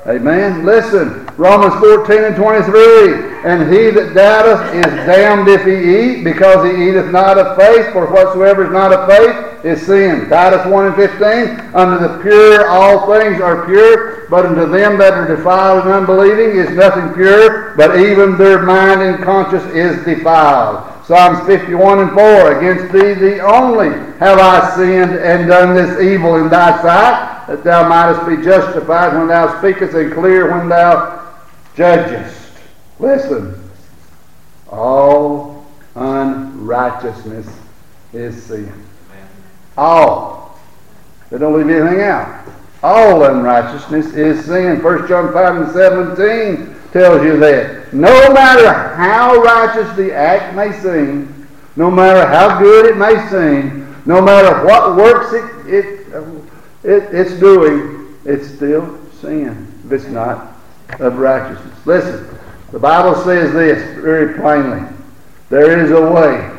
Amen. 0.07 0.65
Listen, 0.65 1.25
Romans 1.35 1.73
14 1.81 2.23
and 2.23 2.35
23. 2.37 3.27
And 3.43 3.73
he 3.73 3.91
that 3.91 4.13
doubteth 4.13 4.73
is 4.73 4.93
damned 5.05 5.49
if 5.49 5.65
he 5.65 5.75
eat, 5.75 6.23
because 6.23 6.65
he 6.65 6.89
eateth 6.89 7.11
not 7.11 7.37
of 7.37 7.57
faith, 7.57 7.91
for 7.91 8.07
whatsoever 8.07 8.65
is 8.65 8.71
not 8.71 8.93
of 8.93 9.07
faith 9.07 9.65
is 9.65 9.85
sin. 9.85 10.29
Titus 10.29 10.65
1 10.65 10.85
and 10.85 10.95
15. 10.95 11.75
Unto 11.75 12.07
the 12.07 12.19
pure 12.23 12.69
all 12.69 13.05
things 13.11 13.41
are 13.41 13.65
pure, 13.65 14.27
but 14.29 14.45
unto 14.45 14.65
them 14.65 14.97
that 14.97 15.13
are 15.13 15.35
defiled 15.35 15.83
and 15.83 15.93
unbelieving 15.93 16.57
is 16.57 16.69
nothing 16.71 17.13
pure, 17.13 17.75
but 17.75 17.99
even 17.99 18.37
their 18.37 18.63
mind 18.63 19.01
and 19.01 19.23
conscience 19.23 19.65
is 19.73 20.03
defiled. 20.05 20.93
Psalms 21.05 21.45
51 21.47 21.99
and 21.99 22.11
4. 22.11 22.57
Against 22.57 22.93
thee, 22.93 23.13
thee 23.13 23.39
only, 23.39 23.89
have 24.19 24.39
I 24.39 24.75
sinned 24.75 25.11
and 25.11 25.47
done 25.47 25.75
this 25.75 26.01
evil 26.01 26.35
in 26.35 26.49
thy 26.49 26.81
sight, 26.81 27.36
that 27.47 27.63
thou 27.63 27.87
mightest 27.87 28.27
be 28.27 28.43
justified 28.43 29.17
when 29.17 29.27
thou 29.27 29.57
speakest 29.59 29.93
and 29.93 30.13
clear 30.13 30.51
when 30.51 30.67
thou 30.69 31.33
judgest. 31.75 32.51
Listen, 32.99 33.55
all 34.69 35.65
unrighteousness 35.95 37.47
is 38.13 38.43
sin. 38.43 38.71
All. 39.77 40.59
They 41.29 41.37
don't 41.37 41.57
leave 41.57 41.69
anything 41.69 42.01
out. 42.01 42.45
All 42.83 43.23
unrighteousness 43.23 44.13
is 44.13 44.45
sin. 44.45 44.83
1 44.83 45.07
John 45.07 45.33
5 45.33 45.55
and 45.61 45.71
17 45.71 46.75
tells 46.91 47.23
you 47.23 47.37
that. 47.39 47.93
No 47.93 48.33
matter 48.33 48.71
how 48.95 49.35
righteous 49.35 49.95
the 49.95 50.13
act 50.13 50.55
may 50.55 50.71
seem, 50.79 51.47
no 51.75 51.89
matter 51.89 52.27
how 52.27 52.59
good 52.59 52.85
it 52.85 52.97
may 52.97 53.15
seem, 53.29 53.95
no 54.05 54.21
matter 54.21 54.65
what 54.65 54.95
works 54.95 55.33
it, 55.33 55.73
it, 55.73 55.96
it 56.87 57.13
it's 57.13 57.39
doing, 57.39 58.17
it's 58.25 58.47
still 58.47 58.97
sin 59.21 59.67
if 59.85 59.91
it's 59.91 60.07
not 60.07 60.55
of 60.99 61.17
righteousness. 61.17 61.85
Listen, 61.85 62.37
the 62.71 62.79
Bible 62.79 63.15
says 63.23 63.53
this 63.53 63.81
very 63.99 64.39
plainly. 64.39 64.87
There 65.49 65.83
is 65.83 65.91
a 65.91 66.01
way 66.01 66.57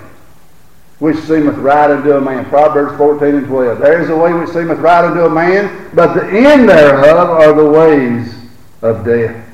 which 0.99 1.17
seemeth 1.19 1.57
right 1.57 1.91
unto 1.91 2.13
a 2.13 2.21
man. 2.21 2.45
Proverbs 2.47 2.97
14 2.97 3.35
and 3.35 3.47
12. 3.47 3.79
There 3.79 4.01
is 4.01 4.11
a 4.11 4.17
way 4.17 4.33
which 4.33 4.51
seemeth 4.51 4.79
right 4.79 5.05
unto 5.05 5.25
a 5.25 5.31
man, 5.31 5.91
but 5.95 6.15
the 6.15 6.27
end 6.27 6.69
thereof 6.69 7.31
are 7.31 7.53
the 7.53 7.71
ways 7.71 8.35
of 8.83 9.05
death. 9.05 9.45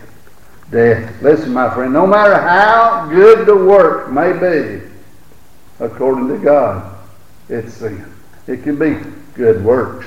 Death. 0.71 1.23
Listen, 1.23 1.53
my 1.53 1.73
friend, 1.75 1.93
no 1.93 2.07
matter 2.07 2.37
how 2.41 3.09
good 3.11 3.47
the 3.47 3.57
work 3.57 4.11
may 4.11 4.33
be, 4.33 4.83
according 5.81 6.29
to 6.29 6.39
God, 6.39 6.97
it's 7.49 7.75
sin. 7.75 8.13
It 8.47 8.63
can 8.63 8.79
be 8.79 8.99
good 9.35 9.63
works. 9.65 10.07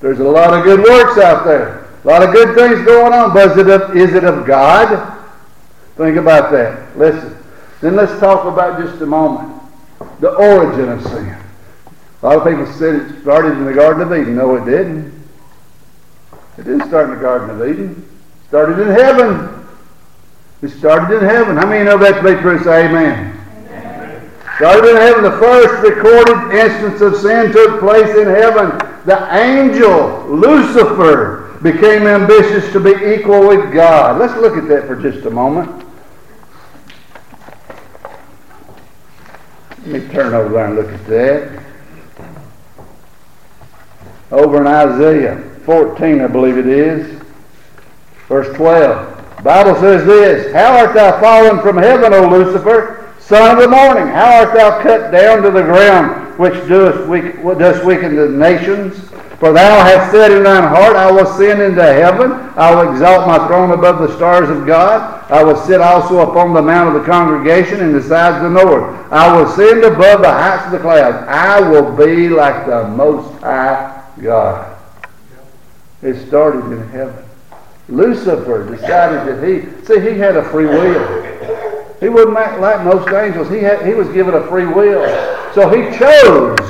There's 0.00 0.20
a 0.20 0.24
lot 0.24 0.54
of 0.54 0.64
good 0.64 0.80
works 0.80 1.18
out 1.18 1.44
there. 1.44 1.88
A 2.04 2.06
lot 2.06 2.22
of 2.22 2.32
good 2.32 2.54
things 2.54 2.84
going 2.84 3.12
on, 3.12 3.34
but 3.34 3.50
is 3.50 3.58
it 3.58 3.68
of, 3.68 3.96
is 3.96 4.14
it 4.14 4.24
of 4.24 4.46
God? 4.46 5.16
Think 5.96 6.16
about 6.16 6.52
that. 6.52 6.96
Listen. 6.96 7.36
Then 7.80 7.96
let's 7.96 8.18
talk 8.20 8.44
about 8.44 8.80
just 8.80 9.00
a 9.02 9.06
moment 9.06 9.58
the 10.20 10.34
origin 10.34 10.88
of 10.88 11.02
sin. 11.02 11.36
A 12.22 12.26
lot 12.26 12.36
of 12.36 12.44
people 12.44 12.72
said 12.74 12.96
it 12.96 13.22
started 13.22 13.52
in 13.52 13.64
the 13.64 13.72
Garden 13.72 14.02
of 14.02 14.12
Eden. 14.12 14.36
No, 14.36 14.56
it 14.56 14.64
didn't. 14.64 15.14
It 16.56 16.64
didn't 16.64 16.88
start 16.88 17.10
in 17.10 17.16
the 17.16 17.22
Garden 17.22 17.50
of 17.50 17.68
Eden. 17.68 18.08
It 18.44 18.48
started 18.48 18.80
in 18.80 18.88
heaven. 18.88 19.66
It 20.62 20.70
started 20.70 21.18
in 21.18 21.24
heaven. 21.24 21.56
How 21.56 21.68
many 21.68 21.84
know 21.84 21.98
that 21.98 22.20
to 22.20 22.34
be 22.34 22.40
true? 22.40 22.58
Say 22.64 22.86
amen. 22.86 23.38
amen. 23.68 24.30
Started 24.56 24.90
in 24.90 24.96
heaven. 24.96 25.22
The 25.22 25.38
first 25.38 25.88
recorded 25.88 26.56
instance 26.56 27.00
of 27.00 27.16
sin 27.20 27.52
took 27.52 27.78
place 27.78 28.16
in 28.16 28.26
heaven. 28.26 28.72
The 29.08 29.34
angel, 29.34 30.26
Lucifer, 30.28 31.58
became 31.62 32.06
ambitious 32.06 32.70
to 32.74 32.78
be 32.78 32.90
equal 33.14 33.48
with 33.48 33.72
God. 33.72 34.18
Let's 34.18 34.38
look 34.38 34.58
at 34.58 34.68
that 34.68 34.86
for 34.86 34.96
just 34.96 35.24
a 35.24 35.30
moment. 35.30 35.70
Let 39.78 39.86
me 39.86 40.00
turn 40.12 40.34
over 40.34 40.50
there 40.50 40.66
and 40.66 40.76
look 40.76 40.92
at 40.92 41.06
that. 41.06 41.64
Over 44.30 44.60
in 44.60 44.66
Isaiah 44.66 45.42
14, 45.64 46.20
I 46.20 46.26
believe 46.26 46.58
it 46.58 46.66
is, 46.66 47.18
verse 48.28 48.54
12. 48.58 49.36
The 49.38 49.42
Bible 49.42 49.74
says 49.76 50.04
this 50.04 50.52
How 50.52 50.76
art 50.76 50.94
thou 50.94 51.18
fallen 51.18 51.62
from 51.62 51.78
heaven, 51.78 52.12
O 52.12 52.28
Lucifer, 52.28 53.10
son 53.18 53.56
of 53.56 53.62
the 53.62 53.68
morning? 53.68 54.06
How 54.08 54.44
art 54.44 54.52
thou 54.52 54.82
cut 54.82 55.10
down 55.10 55.42
to 55.44 55.50
the 55.50 55.62
ground, 55.62 56.27
which 56.38 56.54
doest, 56.68 57.08
weak, 57.08 57.42
dost 57.42 57.84
weaken 57.84 58.16
the 58.16 58.28
nations? 58.28 58.96
For 59.38 59.52
thou 59.52 59.84
hast 59.84 60.10
said 60.10 60.32
in 60.32 60.42
thine 60.42 60.64
heart, 60.64 60.96
I 60.96 61.10
will 61.10 61.20
ascend 61.20 61.62
into 61.62 61.82
heaven. 61.82 62.32
I 62.56 62.74
will 62.74 62.90
exalt 62.90 63.26
my 63.28 63.46
throne 63.46 63.70
above 63.70 64.00
the 64.00 64.14
stars 64.16 64.50
of 64.50 64.66
God. 64.66 65.24
I 65.30 65.44
will 65.44 65.56
sit 65.56 65.80
also 65.80 66.28
upon 66.28 66.54
the 66.54 66.62
mount 66.62 66.88
of 66.88 67.00
the 67.00 67.08
congregation 67.08 67.80
in 67.80 67.92
the 67.92 68.02
sides 68.02 68.44
of 68.44 68.52
the 68.52 68.64
north. 68.64 69.12
I 69.12 69.32
will 69.32 69.48
ascend 69.48 69.84
above 69.84 70.22
the 70.22 70.32
heights 70.32 70.66
of 70.66 70.72
the 70.72 70.80
clouds. 70.80 71.24
I 71.28 71.60
will 71.60 71.96
be 71.96 72.28
like 72.28 72.66
the 72.66 72.88
Most 72.88 73.40
High 73.40 74.04
God. 74.20 74.76
It 76.02 76.26
started 76.26 76.64
in 76.72 76.88
heaven. 76.88 77.24
Lucifer 77.88 78.68
decided 78.68 79.28
that 79.28 79.46
he, 79.46 79.86
see, 79.86 80.00
he 80.00 80.18
had 80.18 80.36
a 80.36 80.50
free 80.50 80.66
will. 80.66 81.22
He 82.00 82.08
wasn't 82.08 82.34
like 82.34 82.84
most 82.84 83.08
angels. 83.12 83.48
He, 83.50 83.58
had, 83.58 83.86
he 83.86 83.94
was 83.94 84.08
given 84.08 84.34
a 84.34 84.46
free 84.48 84.66
will. 84.66 85.04
So 85.54 85.68
he 85.70 85.98
chose 85.98 86.68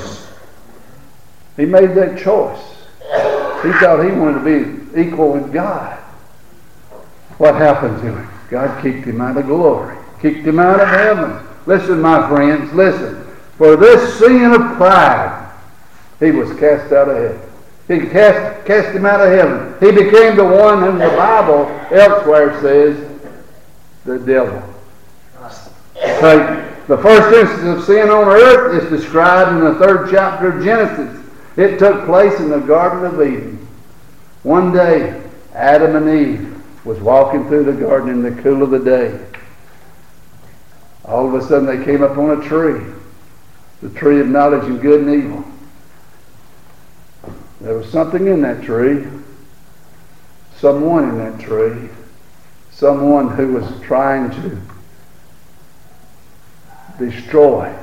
he 1.59 1.67
made 1.67 1.91
that 1.97 2.17
choice. 2.17 2.61
He 3.63 3.73
thought 3.81 4.05
he 4.05 4.13
wanted 4.13 4.45
to 4.45 4.91
be 4.95 5.03
equal 5.03 5.33
with 5.33 5.53
God. 5.53 5.99
What 7.39 7.57
happened 7.57 8.01
to 8.01 8.15
him? 8.15 8.29
God 8.49 8.81
kicked 8.81 9.05
him 9.05 9.21
out 9.21 9.37
of 9.37 9.47
glory, 9.47 9.97
kicked 10.21 10.47
him 10.47 10.61
out 10.61 10.81
of 10.81 10.89
heaven. 10.89 11.47
Listen, 11.67 12.01
my 12.01 12.27
friends, 12.29 12.73
listen. 12.73 13.25
For 13.57 13.77
this 13.77 14.19
sin 14.19 14.53
of 14.53 14.77
pride, 14.77 15.53
he 16.21 16.31
was 16.31 16.57
cast 16.59 16.93
out 16.93 17.09
of 17.09 17.17
heaven. 17.17 17.41
He 17.89 18.09
cast, 18.09 18.65
cast 18.65 18.95
him 18.95 19.05
out 19.05 19.21
of 19.21 19.33
heaven. 19.33 19.75
He 19.81 19.91
became 19.91 20.37
the 20.37 20.45
one 20.45 20.81
whom 20.81 20.99
the 20.99 21.09
Bible 21.09 21.67
elsewhere 21.91 22.61
says 22.61 23.21
the 24.05 24.19
devil. 24.21 24.63
Satan. 26.21 26.68
The 26.89 26.97
first 26.97 27.37
instance 27.37 27.81
of 27.81 27.85
sin 27.85 28.09
on 28.09 28.29
earth 28.29 28.83
is 28.83 28.89
described 28.89 29.51
in 29.51 29.61
the 29.63 29.75
third 29.75 30.09
chapter 30.11 30.57
of 30.57 30.65
Genesis. 30.65 31.23
It 31.59 31.79
took 31.79 32.07
place 32.07 32.41
in 32.41 32.49
the 32.49 32.61
Garden 32.61 33.05
of 33.05 33.21
Eden. 33.21 33.67
One 34.43 34.73
day, 34.73 35.23
Adam 35.53 35.97
and 35.97 36.09
Eve 36.09 36.87
was 36.87 36.99
walking 37.01 37.47
through 37.47 37.65
the 37.65 37.75
garden 37.75 38.09
in 38.09 38.23
the 38.23 38.43
cool 38.43 38.63
of 38.63 38.71
the 38.71 38.79
day. 38.79 39.21
All 41.05 41.29
of 41.29 41.35
a 41.35 41.47
sudden, 41.47 41.67
they 41.67 41.85
came 41.85 42.03
upon 42.03 42.41
a 42.41 42.49
tree, 42.49 42.81
the 43.83 43.91
tree 43.91 44.21
of 44.21 44.29
knowledge 44.29 44.71
of 44.71 44.81
good 44.81 45.03
and 45.03 45.25
evil. 45.25 45.45
There 47.61 47.75
was 47.75 47.91
something 47.91 48.29
in 48.29 48.41
that 48.41 48.63
tree, 48.63 49.07
someone 50.57 51.11
in 51.11 51.19
that 51.19 51.39
tree, 51.39 51.91
someone 52.71 53.29
who 53.29 53.53
was 53.53 53.81
trying 53.83 54.31
to 54.31 54.59
destroy 56.99 57.75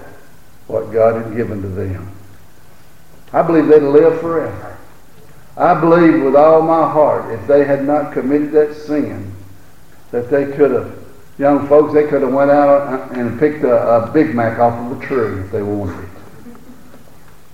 what 0.67 0.91
God 0.91 1.23
had 1.23 1.35
given 1.35 1.61
to 1.61 1.67
them. 1.67 2.11
I 3.33 3.41
believe 3.41 3.67
they'd 3.67 3.81
live 3.81 4.19
forever. 4.21 4.77
I 5.57 5.79
believe 5.79 6.21
with 6.21 6.35
all 6.35 6.61
my 6.61 6.89
heart, 6.89 7.31
if 7.31 7.47
they 7.47 7.65
had 7.65 7.85
not 7.85 8.13
committed 8.13 8.51
that 8.51 8.75
sin, 8.75 9.33
that 10.11 10.29
they 10.29 10.51
could 10.51 10.71
have, 10.71 10.97
young 11.37 11.67
folks, 11.67 11.93
they 11.93 12.07
could 12.07 12.21
have 12.21 12.33
went 12.33 12.51
out 12.51 13.11
and 13.13 13.39
picked 13.39 13.63
a, 13.63 14.03
a 14.03 14.11
Big 14.11 14.35
Mac 14.35 14.59
off 14.59 14.91
of 14.91 15.01
a 15.01 15.05
tree 15.05 15.41
if 15.41 15.51
they 15.51 15.63
wanted 15.63 16.03
it. 16.03 16.09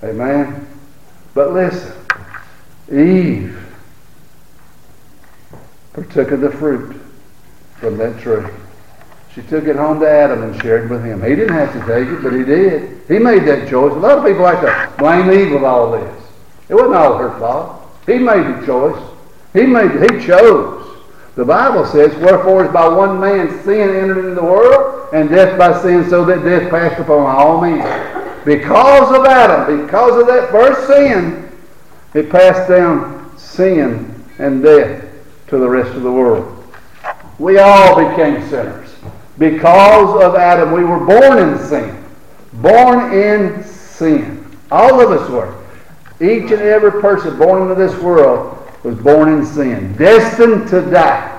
Amen? 0.04 0.68
But 1.34 1.54
listen, 1.54 1.94
Eve 2.92 3.58
partook 5.94 6.32
of 6.32 6.42
the 6.42 6.52
fruit 6.52 7.00
from 7.76 7.98
that 7.98 8.20
tree. 8.22 8.46
She 9.34 9.42
took 9.44 9.66
it 9.66 9.78
home 9.78 10.00
to 10.02 10.10
Adam 10.10 10.44
and 10.44 10.62
shared 10.62 10.86
it 10.86 10.90
with 10.90 11.06
him. 11.06 11.24
He 11.24 11.36
didn't 11.36 11.54
have 11.54 11.72
to 11.74 11.80
take 11.80 12.08
it, 12.10 12.22
but 12.22 12.34
he 12.34 12.44
did. 12.44 13.02
He 13.08 13.18
made 13.18 13.46
that 13.46 13.70
choice. 13.70 13.94
A 13.94 13.96
lot 13.96 14.18
of 14.18 14.26
people 14.26 14.44
like 14.44 14.60
to 14.62 14.94
blame 14.98 15.32
Eve 15.32 15.54
with 15.54 15.64
all 15.64 15.92
this. 15.92 16.24
It 16.68 16.76
wasn't 16.76 16.96
all 16.96 17.18
her 17.18 17.38
fault. 17.40 17.82
He 18.06 18.18
made 18.18 18.46
the 18.46 18.66
choice. 18.66 19.02
He 19.54 19.66
made. 19.66 19.92
He 20.02 20.26
chose. 20.26 20.86
The 21.36 21.46
Bible 21.46 21.86
says, 21.86 22.14
"Wherefore 22.18 22.66
is 22.66 22.72
by 22.72 22.90
one 22.90 23.20
man 23.22 23.64
sin 23.64 23.96
entered 23.96 24.18
into 24.18 24.36
the 24.36 24.44
world, 24.44 25.08
and 25.14 25.30
death 25.30 25.58
by 25.58 25.80
sin, 25.82 26.10
so 26.10 26.26
that 26.26 26.44
death 26.44 26.70
passed 26.70 27.00
upon 27.00 27.26
all 27.26 27.62
men." 27.62 27.86
Because 28.44 29.16
of 29.16 29.26
Adam, 29.26 29.86
because 29.86 30.20
of 30.20 30.28
that 30.28 30.50
first 30.50 30.88
sin, 30.88 31.48
it 32.14 32.30
passed 32.30 32.68
down 32.68 33.32
sin 33.38 34.14
and 34.40 34.62
death 34.62 35.04
to 35.48 35.58
the 35.58 35.70
rest 35.70 35.94
of 35.96 36.04
the 36.04 36.12
world. 36.12 36.52
We 37.40 37.60
all 37.60 37.96
became 37.96 38.42
sinners. 38.50 38.81
Because 39.38 40.22
of 40.22 40.36
Adam, 40.36 40.72
we 40.72 40.84
were 40.84 41.06
born 41.06 41.40
in 41.40 41.60
sin. 41.60 42.04
Born 42.54 43.14
in 43.14 43.64
sin. 43.64 44.46
All 44.72 45.02
of 45.02 45.12
us 45.12 45.30
were. 45.30 45.56
Each 46.20 46.52
and 46.52 46.62
every 46.62 47.02
person 47.02 47.38
born 47.38 47.64
into 47.64 47.76
this 47.76 48.00
world 48.02 48.58
was 48.84 48.98
born 48.98 49.30
in 49.30 49.46
sin, 49.46 49.96
destined 49.96 50.68
to 50.70 50.82
die. 50.90 51.38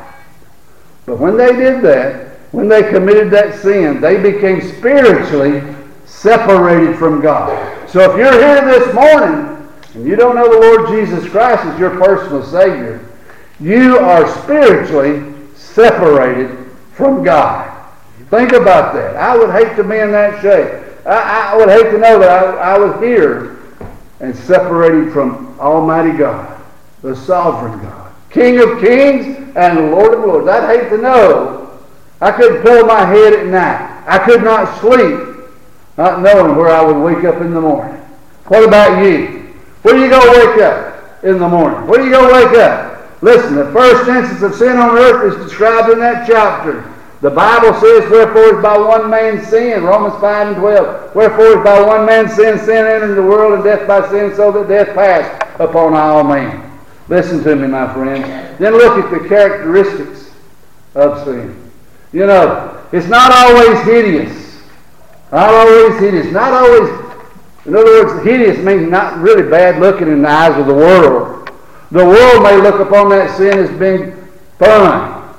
But 1.06 1.18
when 1.18 1.36
they 1.36 1.54
did 1.54 1.82
that, 1.82 2.32
when 2.52 2.68
they 2.68 2.82
committed 2.82 3.30
that 3.30 3.60
sin, 3.60 4.00
they 4.00 4.20
became 4.20 4.60
spiritually 4.76 5.62
separated 6.04 6.96
from 6.96 7.20
God. 7.20 7.88
So 7.88 8.10
if 8.10 8.16
you're 8.16 8.32
here 8.32 8.64
this 8.64 8.94
morning 8.94 9.68
and 9.94 10.06
you 10.06 10.16
don't 10.16 10.34
know 10.34 10.50
the 10.50 10.60
Lord 10.60 10.88
Jesus 10.88 11.28
Christ 11.30 11.64
as 11.64 11.78
your 11.78 11.90
personal 11.90 12.44
Savior, 12.44 13.04
you 13.58 13.98
are 13.98 14.28
spiritually 14.42 15.34
separated 15.54 16.70
from 16.92 17.24
God. 17.24 17.71
Think 18.32 18.52
about 18.52 18.94
that. 18.94 19.14
I 19.16 19.36
would 19.36 19.50
hate 19.50 19.76
to 19.76 19.84
be 19.84 19.98
in 19.98 20.10
that 20.12 20.40
shape. 20.40 20.82
I, 21.04 21.52
I 21.52 21.56
would 21.58 21.68
hate 21.68 21.90
to 21.90 21.98
know 21.98 22.18
that 22.18 22.30
I, 22.30 22.72
I 22.72 22.78
was 22.78 22.98
here 23.02 23.58
and 24.20 24.34
separated 24.34 25.12
from 25.12 25.54
Almighty 25.60 26.16
God, 26.16 26.58
the 27.02 27.14
sovereign 27.14 27.78
God, 27.82 28.10
King 28.30 28.58
of 28.60 28.80
kings 28.80 29.54
and 29.54 29.90
Lord 29.90 30.14
of 30.14 30.20
lords. 30.20 30.48
I'd 30.48 30.80
hate 30.80 30.88
to 30.88 30.96
know. 30.96 31.78
I 32.22 32.32
couldn't 32.32 32.62
pull 32.62 32.86
my 32.86 33.04
head 33.04 33.34
at 33.34 33.46
night. 33.48 34.02
I 34.06 34.16
could 34.24 34.42
not 34.42 34.80
sleep 34.80 35.20
not 35.98 36.22
knowing 36.22 36.56
where 36.56 36.70
I 36.70 36.82
would 36.82 37.04
wake 37.04 37.24
up 37.24 37.42
in 37.42 37.52
the 37.52 37.60
morning. 37.60 38.00
What 38.46 38.66
about 38.66 39.04
you? 39.04 39.52
Where 39.82 39.94
do 39.94 40.00
you 40.00 40.08
go 40.08 40.20
wake 40.32 40.62
up 40.62 41.22
in 41.22 41.38
the 41.38 41.48
morning? 41.50 41.86
Where 41.86 41.98
do 41.98 42.06
you 42.06 42.12
go 42.12 42.32
wake 42.32 42.56
up? 42.56 43.22
Listen, 43.22 43.56
the 43.56 43.70
first 43.72 44.08
instance 44.08 44.40
of 44.40 44.54
sin 44.54 44.78
on 44.78 44.96
earth 44.96 45.34
is 45.34 45.44
described 45.44 45.92
in 45.92 45.98
that 45.98 46.26
chapter. 46.26 46.91
The 47.22 47.30
Bible 47.30 47.72
says, 47.80 48.10
Wherefore 48.10 48.56
is 48.56 48.62
by 48.62 48.76
one 48.76 49.08
man 49.08 49.44
sin, 49.44 49.84
Romans 49.84 50.20
5 50.20 50.48
and 50.48 50.56
12. 50.56 51.14
Wherefore 51.14 51.58
is 51.58 51.64
by 51.64 51.80
one 51.80 52.04
man 52.04 52.28
sin, 52.28 52.58
sin 52.58 52.84
entered 52.84 53.14
the 53.14 53.22
world, 53.22 53.54
and 53.54 53.62
death 53.62 53.86
by 53.86 54.10
sin, 54.10 54.34
so 54.34 54.50
that 54.50 54.66
death 54.66 54.92
passed 54.92 55.60
upon 55.60 55.94
all 55.94 56.24
men. 56.24 56.68
Listen 57.06 57.40
to 57.44 57.54
me, 57.54 57.68
my 57.68 57.94
friends. 57.94 58.58
Then 58.58 58.72
look 58.72 59.04
at 59.04 59.10
the 59.12 59.28
characteristics 59.28 60.32
of 60.96 61.24
sin. 61.24 61.70
You 62.12 62.26
know, 62.26 62.84
it's 62.90 63.06
not 63.06 63.30
always 63.30 63.80
hideous. 63.84 64.60
Not 65.30 65.48
always 65.48 66.00
hideous. 66.00 66.32
Not 66.32 66.52
always, 66.52 66.90
in 67.66 67.76
other 67.76 67.84
words, 67.84 68.24
hideous 68.24 68.58
means 68.64 68.90
not 68.90 69.18
really 69.18 69.48
bad 69.48 69.78
looking 69.78 70.08
in 70.08 70.22
the 70.22 70.28
eyes 70.28 70.58
of 70.58 70.66
the 70.66 70.74
world. 70.74 71.50
The 71.92 72.04
world 72.04 72.42
may 72.42 72.56
look 72.56 72.80
upon 72.80 73.10
that 73.10 73.36
sin 73.36 73.60
as 73.60 73.70
being 73.78 74.12
fun, 74.58 75.36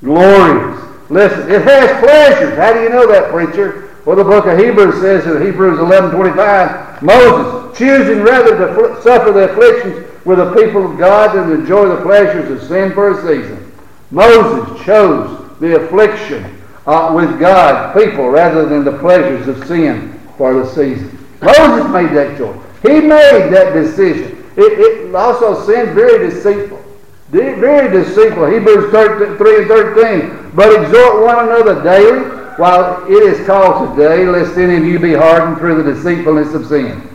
glorious, 0.00 0.87
Listen, 1.10 1.50
it 1.50 1.62
has 1.62 2.04
pleasures. 2.04 2.56
How 2.56 2.72
do 2.72 2.82
you 2.82 2.90
know 2.90 3.06
that, 3.10 3.30
preacher? 3.30 3.90
Well, 4.04 4.16
the 4.16 4.24
book 4.24 4.46
of 4.46 4.58
Hebrews 4.58 5.00
says 5.00 5.26
in 5.26 5.44
Hebrews 5.44 5.78
11:25, 5.78 7.02
Moses, 7.02 7.78
choosing 7.78 8.22
rather 8.22 8.56
to 8.56 9.02
suffer 9.02 9.32
the 9.32 9.50
afflictions 9.50 10.06
with 10.24 10.38
the 10.38 10.52
people 10.54 10.90
of 10.90 10.98
God 10.98 11.34
than 11.34 11.48
to 11.48 11.54
enjoy 11.54 11.88
the 11.88 12.02
pleasures 12.02 12.50
of 12.50 12.68
sin 12.68 12.92
for 12.92 13.12
a 13.12 13.22
season. 13.22 13.72
Moses 14.10 14.84
chose 14.84 15.58
the 15.60 15.76
affliction 15.76 16.58
uh, 16.86 17.12
with 17.14 17.38
God, 17.38 17.94
people, 17.94 18.28
rather 18.28 18.66
than 18.66 18.84
the 18.84 18.98
pleasures 18.98 19.48
of 19.48 19.66
sin 19.66 20.18
for 20.36 20.54
the 20.54 20.66
season. 20.66 21.18
Moses 21.42 21.90
made 21.92 22.10
that 22.16 22.38
choice. 22.38 22.58
He 22.82 23.00
made 23.00 23.50
that 23.50 23.72
decision. 23.72 24.44
It, 24.56 24.78
it 24.78 25.14
also 25.14 25.66
sin 25.66 25.94
very 25.94 26.30
deceitful. 26.30 26.82
Very 27.30 27.90
deceitful. 27.90 28.46
Hebrews 28.46 28.90
13, 28.90 29.36
3 29.36 29.58
and 29.58 29.68
13. 29.68 30.50
But 30.54 30.82
exhort 30.82 31.22
one 31.24 31.44
another 31.44 31.82
daily, 31.82 32.20
while 32.56 33.04
it 33.06 33.22
is 33.22 33.46
called 33.46 33.96
today, 33.96 34.26
lest 34.26 34.56
any 34.56 34.76
of 34.76 34.84
you 34.84 34.98
be 34.98 35.12
hardened 35.12 35.58
through 35.58 35.82
the 35.82 35.94
deceitfulness 35.94 36.54
of 36.54 36.66
sin. 36.66 37.08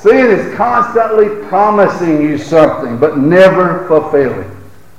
Sin 0.00 0.30
is 0.30 0.56
constantly 0.56 1.28
promising 1.48 2.22
you 2.22 2.38
something, 2.38 2.98
but 2.98 3.18
never 3.18 3.86
fulfilling. 3.86 4.50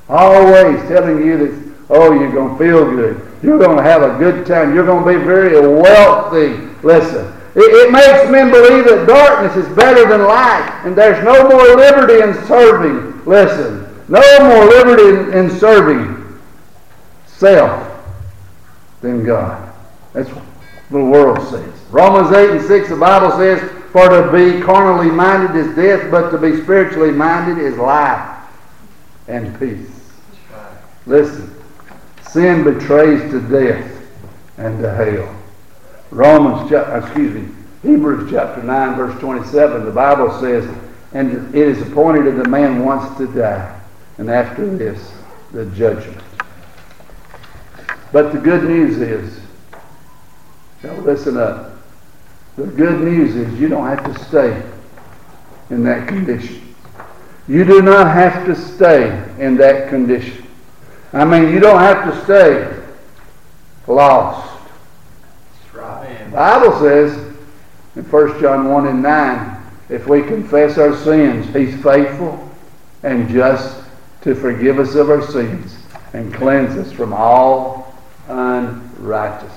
Always 0.07 0.79
telling 0.87 1.25
you 1.25 1.37
that, 1.37 1.73
oh, 1.89 2.13
you're 2.13 2.31
going 2.31 2.51
to 2.51 2.57
feel 2.57 2.85
good. 2.85 3.25
You're 3.41 3.57
going 3.57 3.77
to 3.77 3.83
have 3.83 4.03
a 4.03 4.17
good 4.19 4.45
time. 4.45 4.75
You're 4.75 4.85
going 4.85 5.05
to 5.05 5.19
be 5.19 5.25
very 5.25 5.59
wealthy. 5.59 6.67
Listen, 6.83 7.33
it, 7.55 7.61
it 7.61 7.91
makes 7.91 8.29
men 8.29 8.51
believe 8.51 8.85
that 8.85 9.07
darkness 9.07 9.55
is 9.55 9.75
better 9.75 10.07
than 10.07 10.21
light, 10.21 10.81
and 10.85 10.95
there's 10.95 11.23
no 11.23 11.49
more 11.49 11.75
liberty 11.75 12.21
in 12.21 12.33
serving. 12.45 13.25
Listen, 13.25 13.88
no 14.10 14.22
more 14.39 14.65
liberty 14.65 15.38
in, 15.38 15.45
in 15.45 15.60
serving 15.60 16.39
self 17.28 18.04
than 19.02 19.24
God. 19.24 19.72
That's 20.13 20.30
what 20.30 20.43
the 20.89 20.98
world 20.98 21.48
says. 21.48 21.74
Romans 21.91 22.36
8 22.36 22.50
and 22.50 22.62
6, 22.62 22.89
the 22.89 22.95
Bible 22.95 23.32
says, 23.38 23.62
For 23.91 24.10
to 24.10 24.32
be 24.32 24.62
carnally 24.62 25.12
minded 25.12 25.56
is 25.56 25.76
death, 25.76 26.10
but 26.10 26.32
to 26.32 26.39
be 26.39 26.62
spiritually 26.62 27.12
minded 27.12 27.63
is 27.63 27.78
life 27.78 28.45
and 29.28 29.58
peace. 29.60 29.89
Listen, 31.06 31.56
sin 32.30 32.63
betrays 32.63 33.32
to 33.32 33.39
death 33.41 34.08
and 34.58 34.82
to 34.82 34.91
hell. 34.91 35.36
Romans, 36.10 36.72
excuse 36.72 37.36
me, 37.36 37.56
Hebrews 37.84 38.32
chapter 38.32 38.63
9, 38.63 38.95
verse 38.95 39.19
27, 39.19 39.86
the 39.86 39.91
Bible 39.91 40.32
says, 40.39 40.67
And 41.13 41.56
it 41.56 41.67
is 41.67 41.82
appointed 41.84 42.26
that 42.26 42.43
the 42.43 42.50
man 42.50 42.84
wants 42.84 43.15
to 43.19 43.28
die 43.28 43.78
and 44.19 44.29
after 44.29 44.69
this, 44.77 45.13
the 45.53 45.65
judgment. 45.67 46.21
But 48.12 48.34
the 48.34 48.39
good 48.39 48.65
news 48.65 48.97
is, 48.97 49.39
now 50.84 50.93
listen 50.97 51.38
up. 51.38 51.71
The 52.58 52.65
good 52.65 52.99
news 52.99 53.36
is 53.38 53.58
you 53.58 53.69
don't 53.69 53.88
have 53.88 54.03
to 54.03 54.23
stay 54.25 54.62
in 55.69 55.86
that 55.86 56.10
condition. 56.10 56.75
You 57.47 57.63
do 57.63 57.82
not 57.82 58.13
have 58.13 58.45
to 58.45 58.55
stay 58.55 59.08
in 59.39 59.55
that 59.55 59.88
condition. 59.88 60.45
I 61.13 61.23
mean, 61.23 61.53
you 61.53 61.62
don't 61.62 61.79
have 61.79 62.13
to 62.13 62.23
stay 62.25 62.77
lost. 63.88 64.62
Right. 65.73 66.25
The 66.25 66.32
Bible 66.32 66.79
says 66.82 67.17
in 67.95 68.03
1 68.03 68.41
John 68.41 68.69
1 68.69 68.88
and 68.88 69.01
9, 69.01 69.63
if 69.88 70.08
we 70.08 70.23
confess 70.23 70.77
our 70.77 70.95
sins, 70.97 71.45
He's 71.55 71.82
faithful 71.82 72.51
and 73.01 73.29
just 73.29 73.78
to 74.21 74.36
forgive 74.36 74.79
us 74.79 74.95
of 74.95 75.10
our 75.10 75.25
sins 75.25 75.77
and 76.13 76.34
cleanse 76.34 76.77
us 76.77 76.91
from 76.91 77.13
all 77.13 77.93
unrighteousness. 78.27 79.53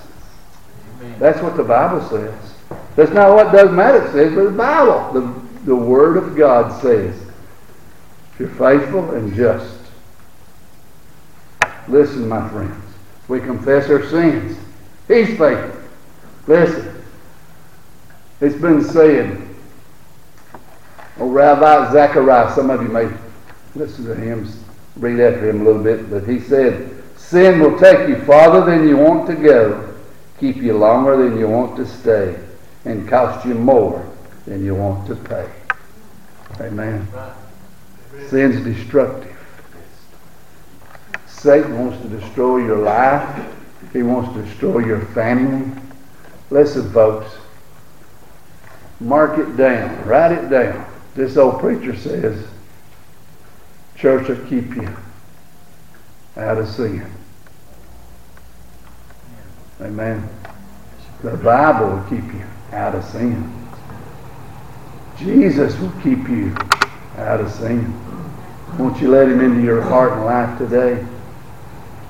Amen. 1.01 1.19
That's 1.19 1.43
what 1.43 1.57
the 1.57 1.65
Bible 1.65 2.07
says. 2.09 2.55
That's 2.97 3.11
not 3.13 3.35
what 3.35 3.53
Doug 3.53 3.73
Maddox 3.73 4.13
says, 4.13 4.35
but 4.35 4.45
the 4.45 4.51
Bible. 4.51 5.13
The 5.13 5.43
the 5.65 5.77
Word 5.77 6.17
of 6.17 6.37
God 6.37 6.81
says, 6.83 7.15
if 8.33 8.41
you're 8.41 8.49
faithful 8.49 9.13
and 9.13 9.33
just, 9.35 9.79
listen, 11.89 12.29
my 12.29 12.49
friends, 12.49 12.83
we 13.29 13.41
confess 13.41 13.89
our 13.89 14.05
sins. 14.09 14.59
He's 15.07 15.39
faithful. 15.39 15.81
Listen, 16.49 17.05
it's 18.41 18.61
been 18.61 18.83
said, 18.83 19.41
oh, 21.19 21.29
Ravi 21.29 21.93
Zacharias, 21.93 22.57
some 22.57 22.71
of 22.71 22.83
you 22.83 22.89
may 22.89 23.09
listen 23.75 24.05
to 24.07 24.15
him, 24.15 24.49
read 24.97 25.21
after 25.21 25.51
him 25.51 25.63
a 25.63 25.65
little 25.65 25.83
bit, 25.83 26.11
but 26.11 26.29
he 26.29 26.41
said, 26.41 27.03
Sin 27.17 27.61
will 27.61 27.79
take 27.79 28.09
you 28.09 28.17
farther 28.25 28.65
than 28.71 28.87
you 28.87 28.97
want 28.97 29.27
to 29.29 29.35
go, 29.35 29.95
keep 30.39 30.57
you 30.57 30.77
longer 30.77 31.17
than 31.17 31.39
you 31.39 31.49
want 31.49 31.77
to 31.77 31.87
stay, 31.87 32.39
and 32.85 33.09
cost 33.09 33.47
you 33.47 33.55
more 33.55 34.07
than 34.47 34.65
you 34.65 34.75
want 34.75 35.07
to 35.07 35.15
pay. 35.15 35.49
Amen. 36.61 37.07
Sin's 38.29 38.63
destructive. 38.63 39.37
Satan 41.27 41.79
wants 41.79 42.01
to 42.03 42.09
destroy 42.09 42.59
your 42.59 42.79
life. 42.79 43.53
He 43.93 44.03
wants 44.03 44.35
to 44.35 44.43
destroy 44.43 44.85
your 44.85 45.01
family. 45.07 45.73
Listen, 46.51 46.93
folks. 46.93 47.35
Mark 49.01 49.39
it 49.39 49.57
down. 49.57 50.07
Write 50.07 50.33
it 50.33 50.49
down. 50.49 50.87
This 51.15 51.37
old 51.37 51.61
preacher 51.61 51.97
says, 51.97 52.47
church 54.03 54.27
will 54.27 54.49
keep 54.49 54.75
you 54.75 54.89
out 56.37 56.59
of 56.59 56.69
sin. 56.69 57.09
Amen. 59.81 60.29
The 61.23 61.37
Bible 61.37 61.91
will 61.91 62.05
keep 62.11 62.25
you 62.35 62.45
out 62.73 62.97
of 62.97 63.05
sin. 63.05 63.49
Jesus 65.17 65.79
will 65.79 65.93
keep 66.03 66.29
you 66.29 66.53
out 67.17 67.41
of 67.41 67.49
sin. 67.53 67.95
Won't 68.77 69.01
you 69.01 69.07
let 69.07 69.29
him 69.29 69.41
into 69.41 69.63
your 69.63 69.83
heart 69.83 70.15
and 70.15 70.25
life 70.25 70.59
today? 70.59 71.07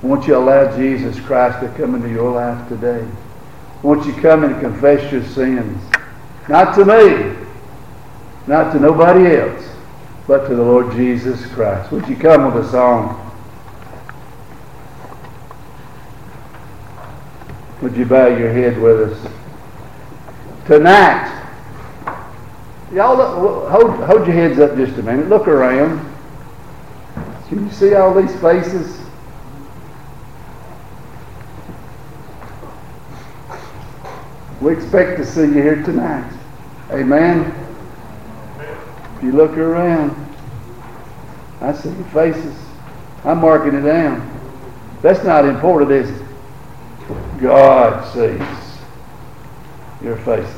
Won't 0.00 0.26
you 0.26 0.38
allow 0.38 0.74
Jesus 0.74 1.20
Christ 1.20 1.60
to 1.60 1.68
come 1.76 1.94
into 1.94 2.08
your 2.08 2.32
life 2.32 2.68
today? 2.68 3.06
Won't 3.82 4.06
you 4.06 4.14
come 4.22 4.44
and 4.44 4.58
confess 4.62 5.12
your 5.12 5.24
sins? 5.24 5.78
Not 6.48 6.74
to 6.76 6.86
me, 6.86 7.36
not 8.46 8.72
to 8.72 8.80
nobody 8.80 9.36
else, 9.36 9.62
but 10.26 10.46
to 10.48 10.54
the 10.54 10.62
Lord 10.62 10.92
Jesus 10.92 11.44
Christ. 11.46 11.90
Would 11.92 12.08
you 12.08 12.16
come 12.16 12.52
with 12.52 12.64
a 12.64 12.70
song? 12.70 13.18
Would 17.82 17.96
you 17.96 18.06
bow 18.06 18.28
your 18.28 18.52
head 18.52 18.80
with 18.80 19.12
us? 19.12 19.32
Tonight, 20.66 21.28
y'all 22.92 23.16
look, 23.16 23.68
hold, 23.68 23.90
hold 24.04 24.26
your 24.26 24.36
heads 24.36 24.60
up 24.60 24.76
just 24.76 24.96
a 24.98 25.02
minute. 25.02 25.28
Look 25.28 25.48
around. 25.48 26.08
Can 27.48 27.66
you 27.66 27.72
see 27.72 27.94
all 27.94 28.14
these 28.14 28.34
faces? 28.40 29.00
We 34.60 34.72
expect 34.72 35.18
to 35.18 35.26
see 35.26 35.40
you 35.40 35.52
here 35.54 35.82
tonight. 35.82 36.32
Amen. 36.92 37.61
If 39.22 39.26
you 39.26 39.32
look 39.34 39.56
around, 39.56 40.16
I 41.60 41.72
see 41.74 41.94
faces. 42.12 42.56
I'm 43.22 43.38
marking 43.38 43.72
it 43.72 43.82
down. 43.82 44.28
That's 45.00 45.22
not 45.22 45.44
important, 45.44 45.92
is 45.92 46.10
it? 46.10 46.26
God 47.40 48.04
sees 48.12 48.82
your 50.02 50.16
faces. 50.24 50.52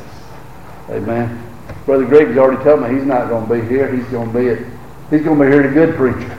Amen. 0.88 1.46
Brother 1.85 2.07
Greg's 2.07 2.38
already 2.38 2.64
told 2.64 2.81
me 2.81 2.94
he's 2.94 3.05
not 3.05 3.29
going 3.29 3.46
to 3.46 3.55
be 3.55 3.68
here. 3.68 3.94
He's 3.94 4.07
going 4.07 4.33
to 4.33 4.38
be 4.38 4.48
at, 4.48 4.59
he's 5.11 5.22
going 5.22 5.38
to 5.38 5.44
be 5.44 5.50
here 5.50 5.62
to 5.62 5.68
good 5.68 5.94
preacher. 5.94 6.38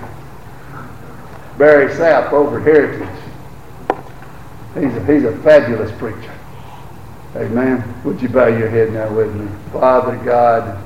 Barry 1.59 1.93
Sapp 1.93 2.31
over 2.31 2.59
Heritage. 2.59 3.07
He's 4.73 4.95
a, 4.95 5.05
he's 5.05 5.25
a 5.25 5.37
fabulous 5.43 5.95
preacher. 5.99 6.33
Amen. 7.35 7.83
Would 8.03 8.19
you 8.19 8.29
bow 8.29 8.47
your 8.47 8.69
head 8.69 8.93
now 8.93 9.13
with 9.13 9.31
me? 9.35 9.47
Father 9.71 10.17
God, 10.25 10.81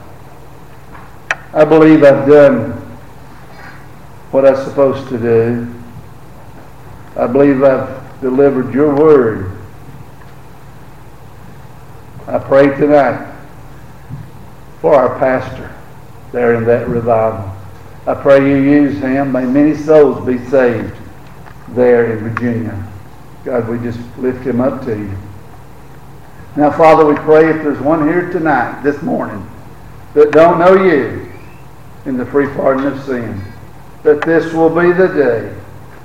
I 1.52 1.66
believe 1.66 2.04
I've 2.04 2.28
done 2.28 2.74
what 4.30 4.46
I'm 4.46 4.64
supposed 4.64 5.10
to 5.10 5.18
do. 5.18 5.74
I 7.16 7.26
believe 7.26 7.64
I've 7.64 8.22
delivered 8.22 8.72
your 8.72 8.96
word. 8.96 9.58
I 12.28 12.38
pray 12.38 12.68
tonight 12.78 13.36
for 14.80 14.94
our 14.94 15.18
pastor 15.18 15.74
there 16.32 16.54
in 16.54 16.66
that 16.66 16.88
revival. 16.88 17.52
I 18.06 18.14
pray 18.14 18.48
you 18.48 18.58
use 18.58 19.00
him. 19.00 19.32
May 19.32 19.46
many 19.46 19.76
souls 19.76 20.24
be 20.28 20.38
saved 20.50 20.96
there 21.70 22.16
in 22.16 22.30
Virginia. 22.30 22.88
God, 23.44 23.68
we 23.68 23.80
just 23.80 24.00
lift 24.20 24.46
him 24.46 24.62
up 24.62 24.86
to 24.86 24.96
you. 24.96 25.18
Now, 26.56 26.70
Father, 26.70 27.06
we 27.06 27.16
pray 27.16 27.50
if 27.50 27.64
there's 27.64 27.80
one 27.80 28.08
here 28.08 28.30
tonight, 28.30 28.84
this 28.84 29.02
morning, 29.02 29.50
that 30.14 30.32
don't 30.32 30.60
know 30.60 30.76
you 30.84 31.19
in 32.06 32.18
the 32.18 32.26
free 32.26 32.48
pardon 32.48 32.88
of 32.88 33.04
sin, 33.04 33.42
that 34.04 34.22
this 34.22 34.54
will 34.54 34.70
be 34.70 34.92
the 34.94 35.08
day 35.08 35.56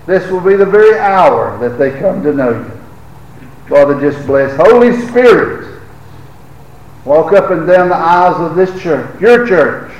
this 0.07 0.31
will 0.31 0.41
be 0.41 0.55
the 0.55 0.67
very 0.67 0.99
hour 0.99 1.57
that 1.59 1.79
they 1.79 1.99
come 1.99 2.23
to 2.25 2.33
know 2.33 2.51
you. 2.51 2.81
Father, 3.69 3.99
just 3.99 4.27
bless. 4.27 4.55
Holy 4.57 5.01
Spirit, 5.09 5.81
walk 7.07 7.33
up 7.33 7.51
and 7.51 7.67
down 7.67 7.89
the 7.89 7.97
aisles 7.97 8.39
of 8.39 8.55
this 8.55 8.83
church, 8.83 9.19
your 9.21 9.47
church. 9.47 9.93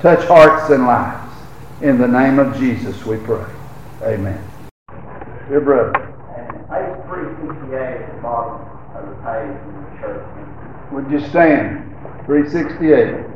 Touch 0.00 0.26
hearts 0.26 0.72
and 0.72 0.84
lives. 0.84 1.32
In 1.80 1.98
the 1.98 2.08
name 2.08 2.40
of 2.40 2.58
Jesus 2.58 3.06
we 3.06 3.16
pray. 3.18 3.44
Amen. 4.02 4.42
Dear 5.48 5.60
brother. 5.60 5.94
And 6.36 6.68
page 6.68 7.06
368 7.06 7.78
at 7.78 8.16
the 8.16 8.22
bottom 8.22 8.66
of 8.96 9.08
the 9.08 9.14
page 9.22 9.56
in 9.68 9.84
the 9.84 10.00
church. 10.00 10.90
Would 10.90 11.10
you 11.12 11.20
stand? 11.28 11.94
368. 12.26 13.31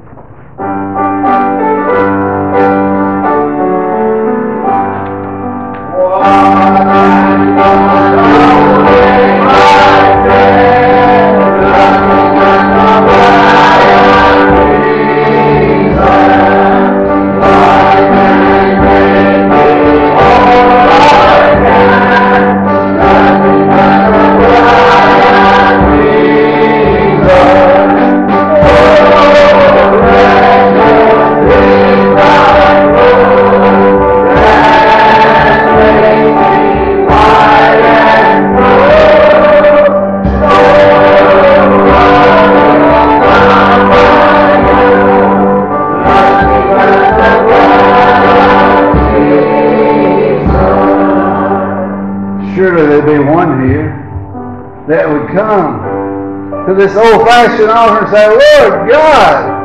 This 56.77 56.95
old 56.95 57.27
fashioned 57.27 57.71
altar 57.71 58.05
and 58.05 58.11
say, 58.13 58.29
Lord 58.29 58.91
God, 58.91 59.57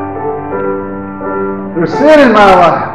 there's 1.76 1.94
sin 1.94 2.20
in 2.20 2.34
my 2.34 2.54
life. 2.56 2.88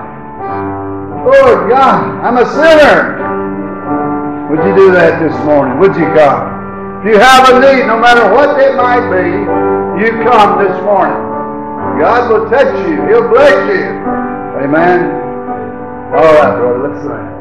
Lord 1.27 1.71
God, 1.71 2.25
I'm 2.25 2.37
a 2.39 2.47
sinner. 2.47 3.17
Would 4.51 4.65
you 4.65 4.75
do 4.77 4.93
that 4.93 5.21
this 5.21 5.37
morning? 5.45 5.79
Would 5.81 5.97
you 5.97 6.07
come? 6.15 6.57
If 7.01 7.15
you 7.15 7.19
have 7.19 7.51
a 7.51 7.61
need, 7.61 7.87
no 7.87 7.99
matter 7.99 8.33
what 8.33 8.59
it 8.61 8.75
might 8.77 9.11
be, 9.11 9.27
you 10.03 10.23
come 10.25 10.59
this 10.65 10.77
morning. 10.83 11.19
God 12.01 12.31
will 12.31 12.49
touch 12.49 12.75
you. 12.89 13.07
He'll 13.07 13.29
bless 13.29 13.69
you. 13.69 13.85
Amen. 14.65 15.11
All 16.15 16.23
right, 16.23 16.57
brother, 16.57 16.89
let's 16.89 17.03
sing. 17.03 17.37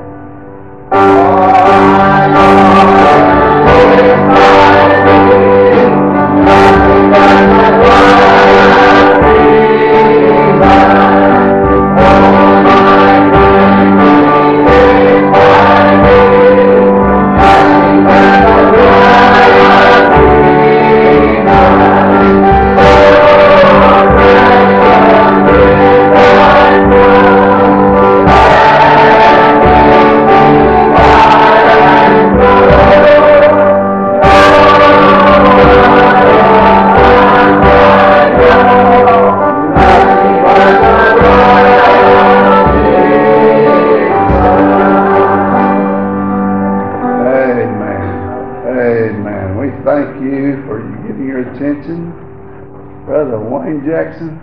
Jackson, 53.85 54.41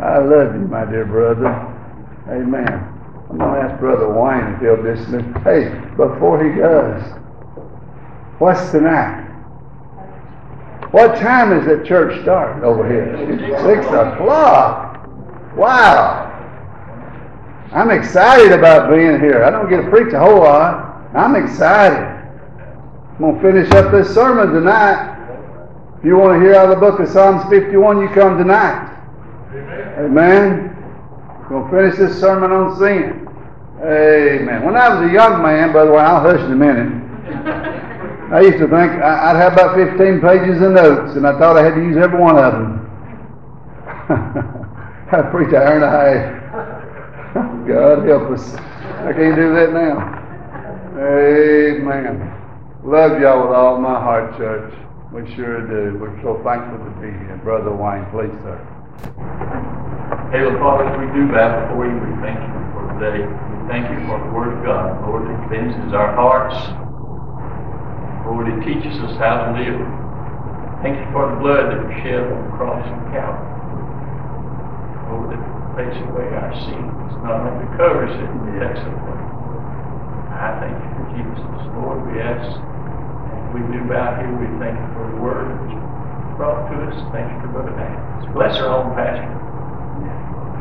I 0.00 0.16
love 0.18 0.54
you, 0.54 0.66
my 0.66 0.86
dear 0.86 1.04
brother. 1.04 1.46
Amen. 2.28 2.66
I'm 3.28 3.36
going 3.38 3.54
to 3.54 3.60
ask 3.60 3.78
Brother 3.78 4.08
Wayne 4.08 4.54
if 4.54 4.60
he'll 4.60 4.82
dismiss. 4.82 5.24
Hey, 5.44 5.68
before 5.96 6.42
he 6.42 6.58
does, 6.58 7.02
what's 8.38 8.70
tonight? 8.70 9.28
What 10.90 11.16
time 11.16 11.52
is 11.52 11.66
the 11.66 11.84
church 11.86 12.22
start 12.22 12.62
over 12.64 12.88
here? 12.88 13.14
Six 13.62 13.86
o'clock. 13.86 15.06
Wow. 15.54 16.28
I'm 17.72 17.90
excited 17.90 18.52
about 18.52 18.90
being 18.90 19.20
here. 19.20 19.44
I 19.44 19.50
don't 19.50 19.68
get 19.68 19.82
to 19.82 19.90
preach 19.90 20.14
a 20.14 20.18
whole 20.18 20.40
lot. 20.40 21.14
I'm 21.14 21.36
excited. 21.36 21.98
I'm 21.98 23.18
going 23.18 23.36
to 23.36 23.42
finish 23.42 23.70
up 23.72 23.92
this 23.92 24.14
sermon 24.14 24.52
tonight. 24.54 25.11
If 26.02 26.06
you 26.06 26.16
want 26.16 26.34
to 26.34 26.40
hear 26.44 26.56
out 26.56 26.68
of 26.68 26.70
the 26.70 26.80
book 26.80 26.98
of 26.98 27.08
Psalms 27.08 27.48
51, 27.48 28.00
you 28.00 28.08
come 28.08 28.36
tonight. 28.36 28.90
Amen. 29.54 29.94
Amen. 30.02 30.76
To 31.48 31.68
finish 31.70 31.96
this 31.96 32.18
sermon 32.18 32.50
on 32.50 32.76
sin. 32.76 33.28
Amen. 33.78 34.64
When 34.64 34.74
I 34.74 34.88
was 34.88 35.08
a 35.08 35.12
young 35.12 35.40
man, 35.40 35.72
by 35.72 35.84
the 35.84 35.92
way, 35.92 36.00
I'll 36.00 36.20
hush 36.20 36.40
in 36.40 36.50
a 36.50 36.56
minute. 36.56 36.90
I 38.34 38.40
used 38.40 38.58
to 38.58 38.66
think 38.66 38.98
I'd 38.98 39.36
have 39.36 39.52
about 39.52 39.76
15 39.76 40.20
pages 40.20 40.60
of 40.60 40.72
notes, 40.72 41.14
and 41.14 41.24
I 41.24 41.38
thought 41.38 41.56
I 41.56 41.62
had 41.62 41.76
to 41.76 41.80
use 41.80 41.96
every 41.96 42.18
one 42.18 42.36
of 42.36 42.52
them. 42.52 42.82
I 45.12 45.22
preach 45.30 45.50
an 45.50 45.62
hour 45.62 45.76
and 45.78 45.84
a 45.84 45.90
half. 46.02 47.38
God 47.68 48.08
help 48.08 48.28
us. 48.32 48.54
I 49.06 49.12
can't 49.12 49.36
do 49.36 49.54
that 49.54 49.72
now. 49.72 50.18
Amen. 50.98 52.26
Love 52.82 53.20
y'all 53.20 53.46
with 53.46 53.56
all 53.56 53.78
my 53.78 54.00
heart, 54.00 54.36
church. 54.36 54.81
We 55.12 55.28
sure 55.36 55.60
do. 55.68 56.00
We're 56.00 56.16
so 56.24 56.40
thankful 56.40 56.80
to 56.80 56.90
be 56.96 57.12
here. 57.12 57.36
Brother 57.44 57.68
Wayne, 57.68 58.08
please, 58.08 58.32
sir. 58.40 58.56
Heavenly 60.32 60.56
Father, 60.56 60.88
we 60.96 61.04
do 61.12 61.28
bow 61.28 61.68
before 61.68 61.84
you, 61.84 62.00
we 62.00 62.16
thank 62.24 62.40
you 62.40 62.60
for 62.72 62.88
today. 62.96 63.20
We 63.20 63.56
thank 63.68 63.92
you 63.92 64.00
for 64.08 64.16
the 64.16 64.32
Word 64.32 64.56
of 64.56 64.64
God. 64.64 65.04
Lord, 65.04 65.28
it 65.28 65.36
cleanses 65.52 65.92
our 65.92 66.16
hearts. 66.16 66.56
Lord, 68.24 68.48
it 68.48 68.64
teaches 68.64 68.96
us 69.04 69.12
how 69.20 69.52
to 69.52 69.60
live. 69.60 69.76
Thank 70.80 70.96
you 70.96 71.04
for 71.12 71.28
the 71.28 71.36
blood 71.44 71.76
that 71.76 71.84
was 71.84 71.92
shed 72.00 72.24
on 72.32 72.48
the 72.48 72.52
cross 72.56 72.80
of 72.80 72.96
Calvary. 73.12 73.52
Lord, 75.12 75.28
that 75.36 75.44
takes 75.76 76.00
away 76.08 76.24
our 76.40 76.56
sins. 76.56 77.12
Not 77.20 77.52
only 77.52 77.68
covers 77.76 78.16
it, 78.16 78.32
it 78.32 78.64
takes 78.64 78.80
it. 78.80 78.96
I 80.40 80.56
thank 80.56 80.72
you 80.72 80.88
for 80.96 81.04
Jesus. 81.20 81.44
Lord, 81.76 82.00
we 82.08 82.16
ask, 82.16 82.48
as 82.48 82.71
we 83.52 83.60
do 83.68 83.84
bow 83.84 84.16
here, 84.16 84.32
we 84.32 84.48
thank 84.56 84.80
you 84.80 84.88
for 84.96 85.04
the 85.12 85.18
word 85.20 85.52
that 85.52 85.60
was 85.60 85.76
brought 86.40 86.64
to 86.72 86.76
us. 86.88 86.96
Thank 87.12 87.28
you 87.28 87.38
for 87.44 87.52
Brother 87.52 87.76
Daniels. 87.76 88.32
Bless 88.32 88.56
our 88.64 88.80
own 88.80 88.96
pastor. 88.96 89.28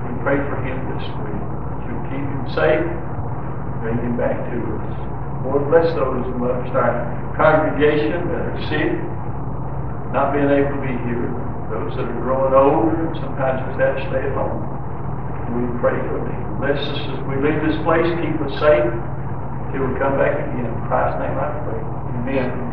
We 0.04 0.12
pray 0.20 0.38
for 0.52 0.60
him 0.60 0.76
this 0.92 1.06
week. 1.24 1.48
That 1.72 1.80
you 1.88 1.96
keep 2.12 2.26
him 2.28 2.44
safe, 2.52 2.84
bring 3.80 3.96
him 4.04 4.20
back 4.20 4.36
to 4.52 4.58
us. 4.60 4.96
Lord, 5.48 5.72
bless 5.72 5.88
those 5.96 6.28
amongst 6.36 6.76
our 6.76 7.00
congregation 7.40 8.28
that 8.28 8.44
are 8.52 8.60
sick, 8.68 8.92
not 10.12 10.36
being 10.36 10.52
able 10.52 10.76
to 10.76 10.82
be 10.84 10.94
here, 11.08 11.32
those 11.72 11.96
that 11.96 12.06
are 12.12 12.20
growing 12.22 12.54
older, 12.54 12.92
and 13.08 13.16
sometimes 13.24 13.64
just 13.72 13.80
have 13.80 13.96
to 13.98 14.04
stay 14.12 14.22
at 14.28 14.36
home. 14.36 14.68
We 15.56 15.64
pray 15.80 15.96
for 16.12 16.20
them. 16.28 16.60
Bless 16.60 16.78
us 16.78 17.02
as 17.08 17.20
we 17.26 17.40
leave 17.40 17.60
this 17.64 17.80
place. 17.88 18.06
Keep 18.20 18.38
us 18.44 18.54
safe 18.60 18.88
till 19.72 19.84
we 19.88 19.96
come 19.98 20.20
back 20.20 20.36
again. 20.36 20.68
In 20.68 20.78
Christ's 20.92 21.18
name 21.24 21.40
I 21.40 21.50
pray. 21.64 21.82
Amen. 22.22 22.71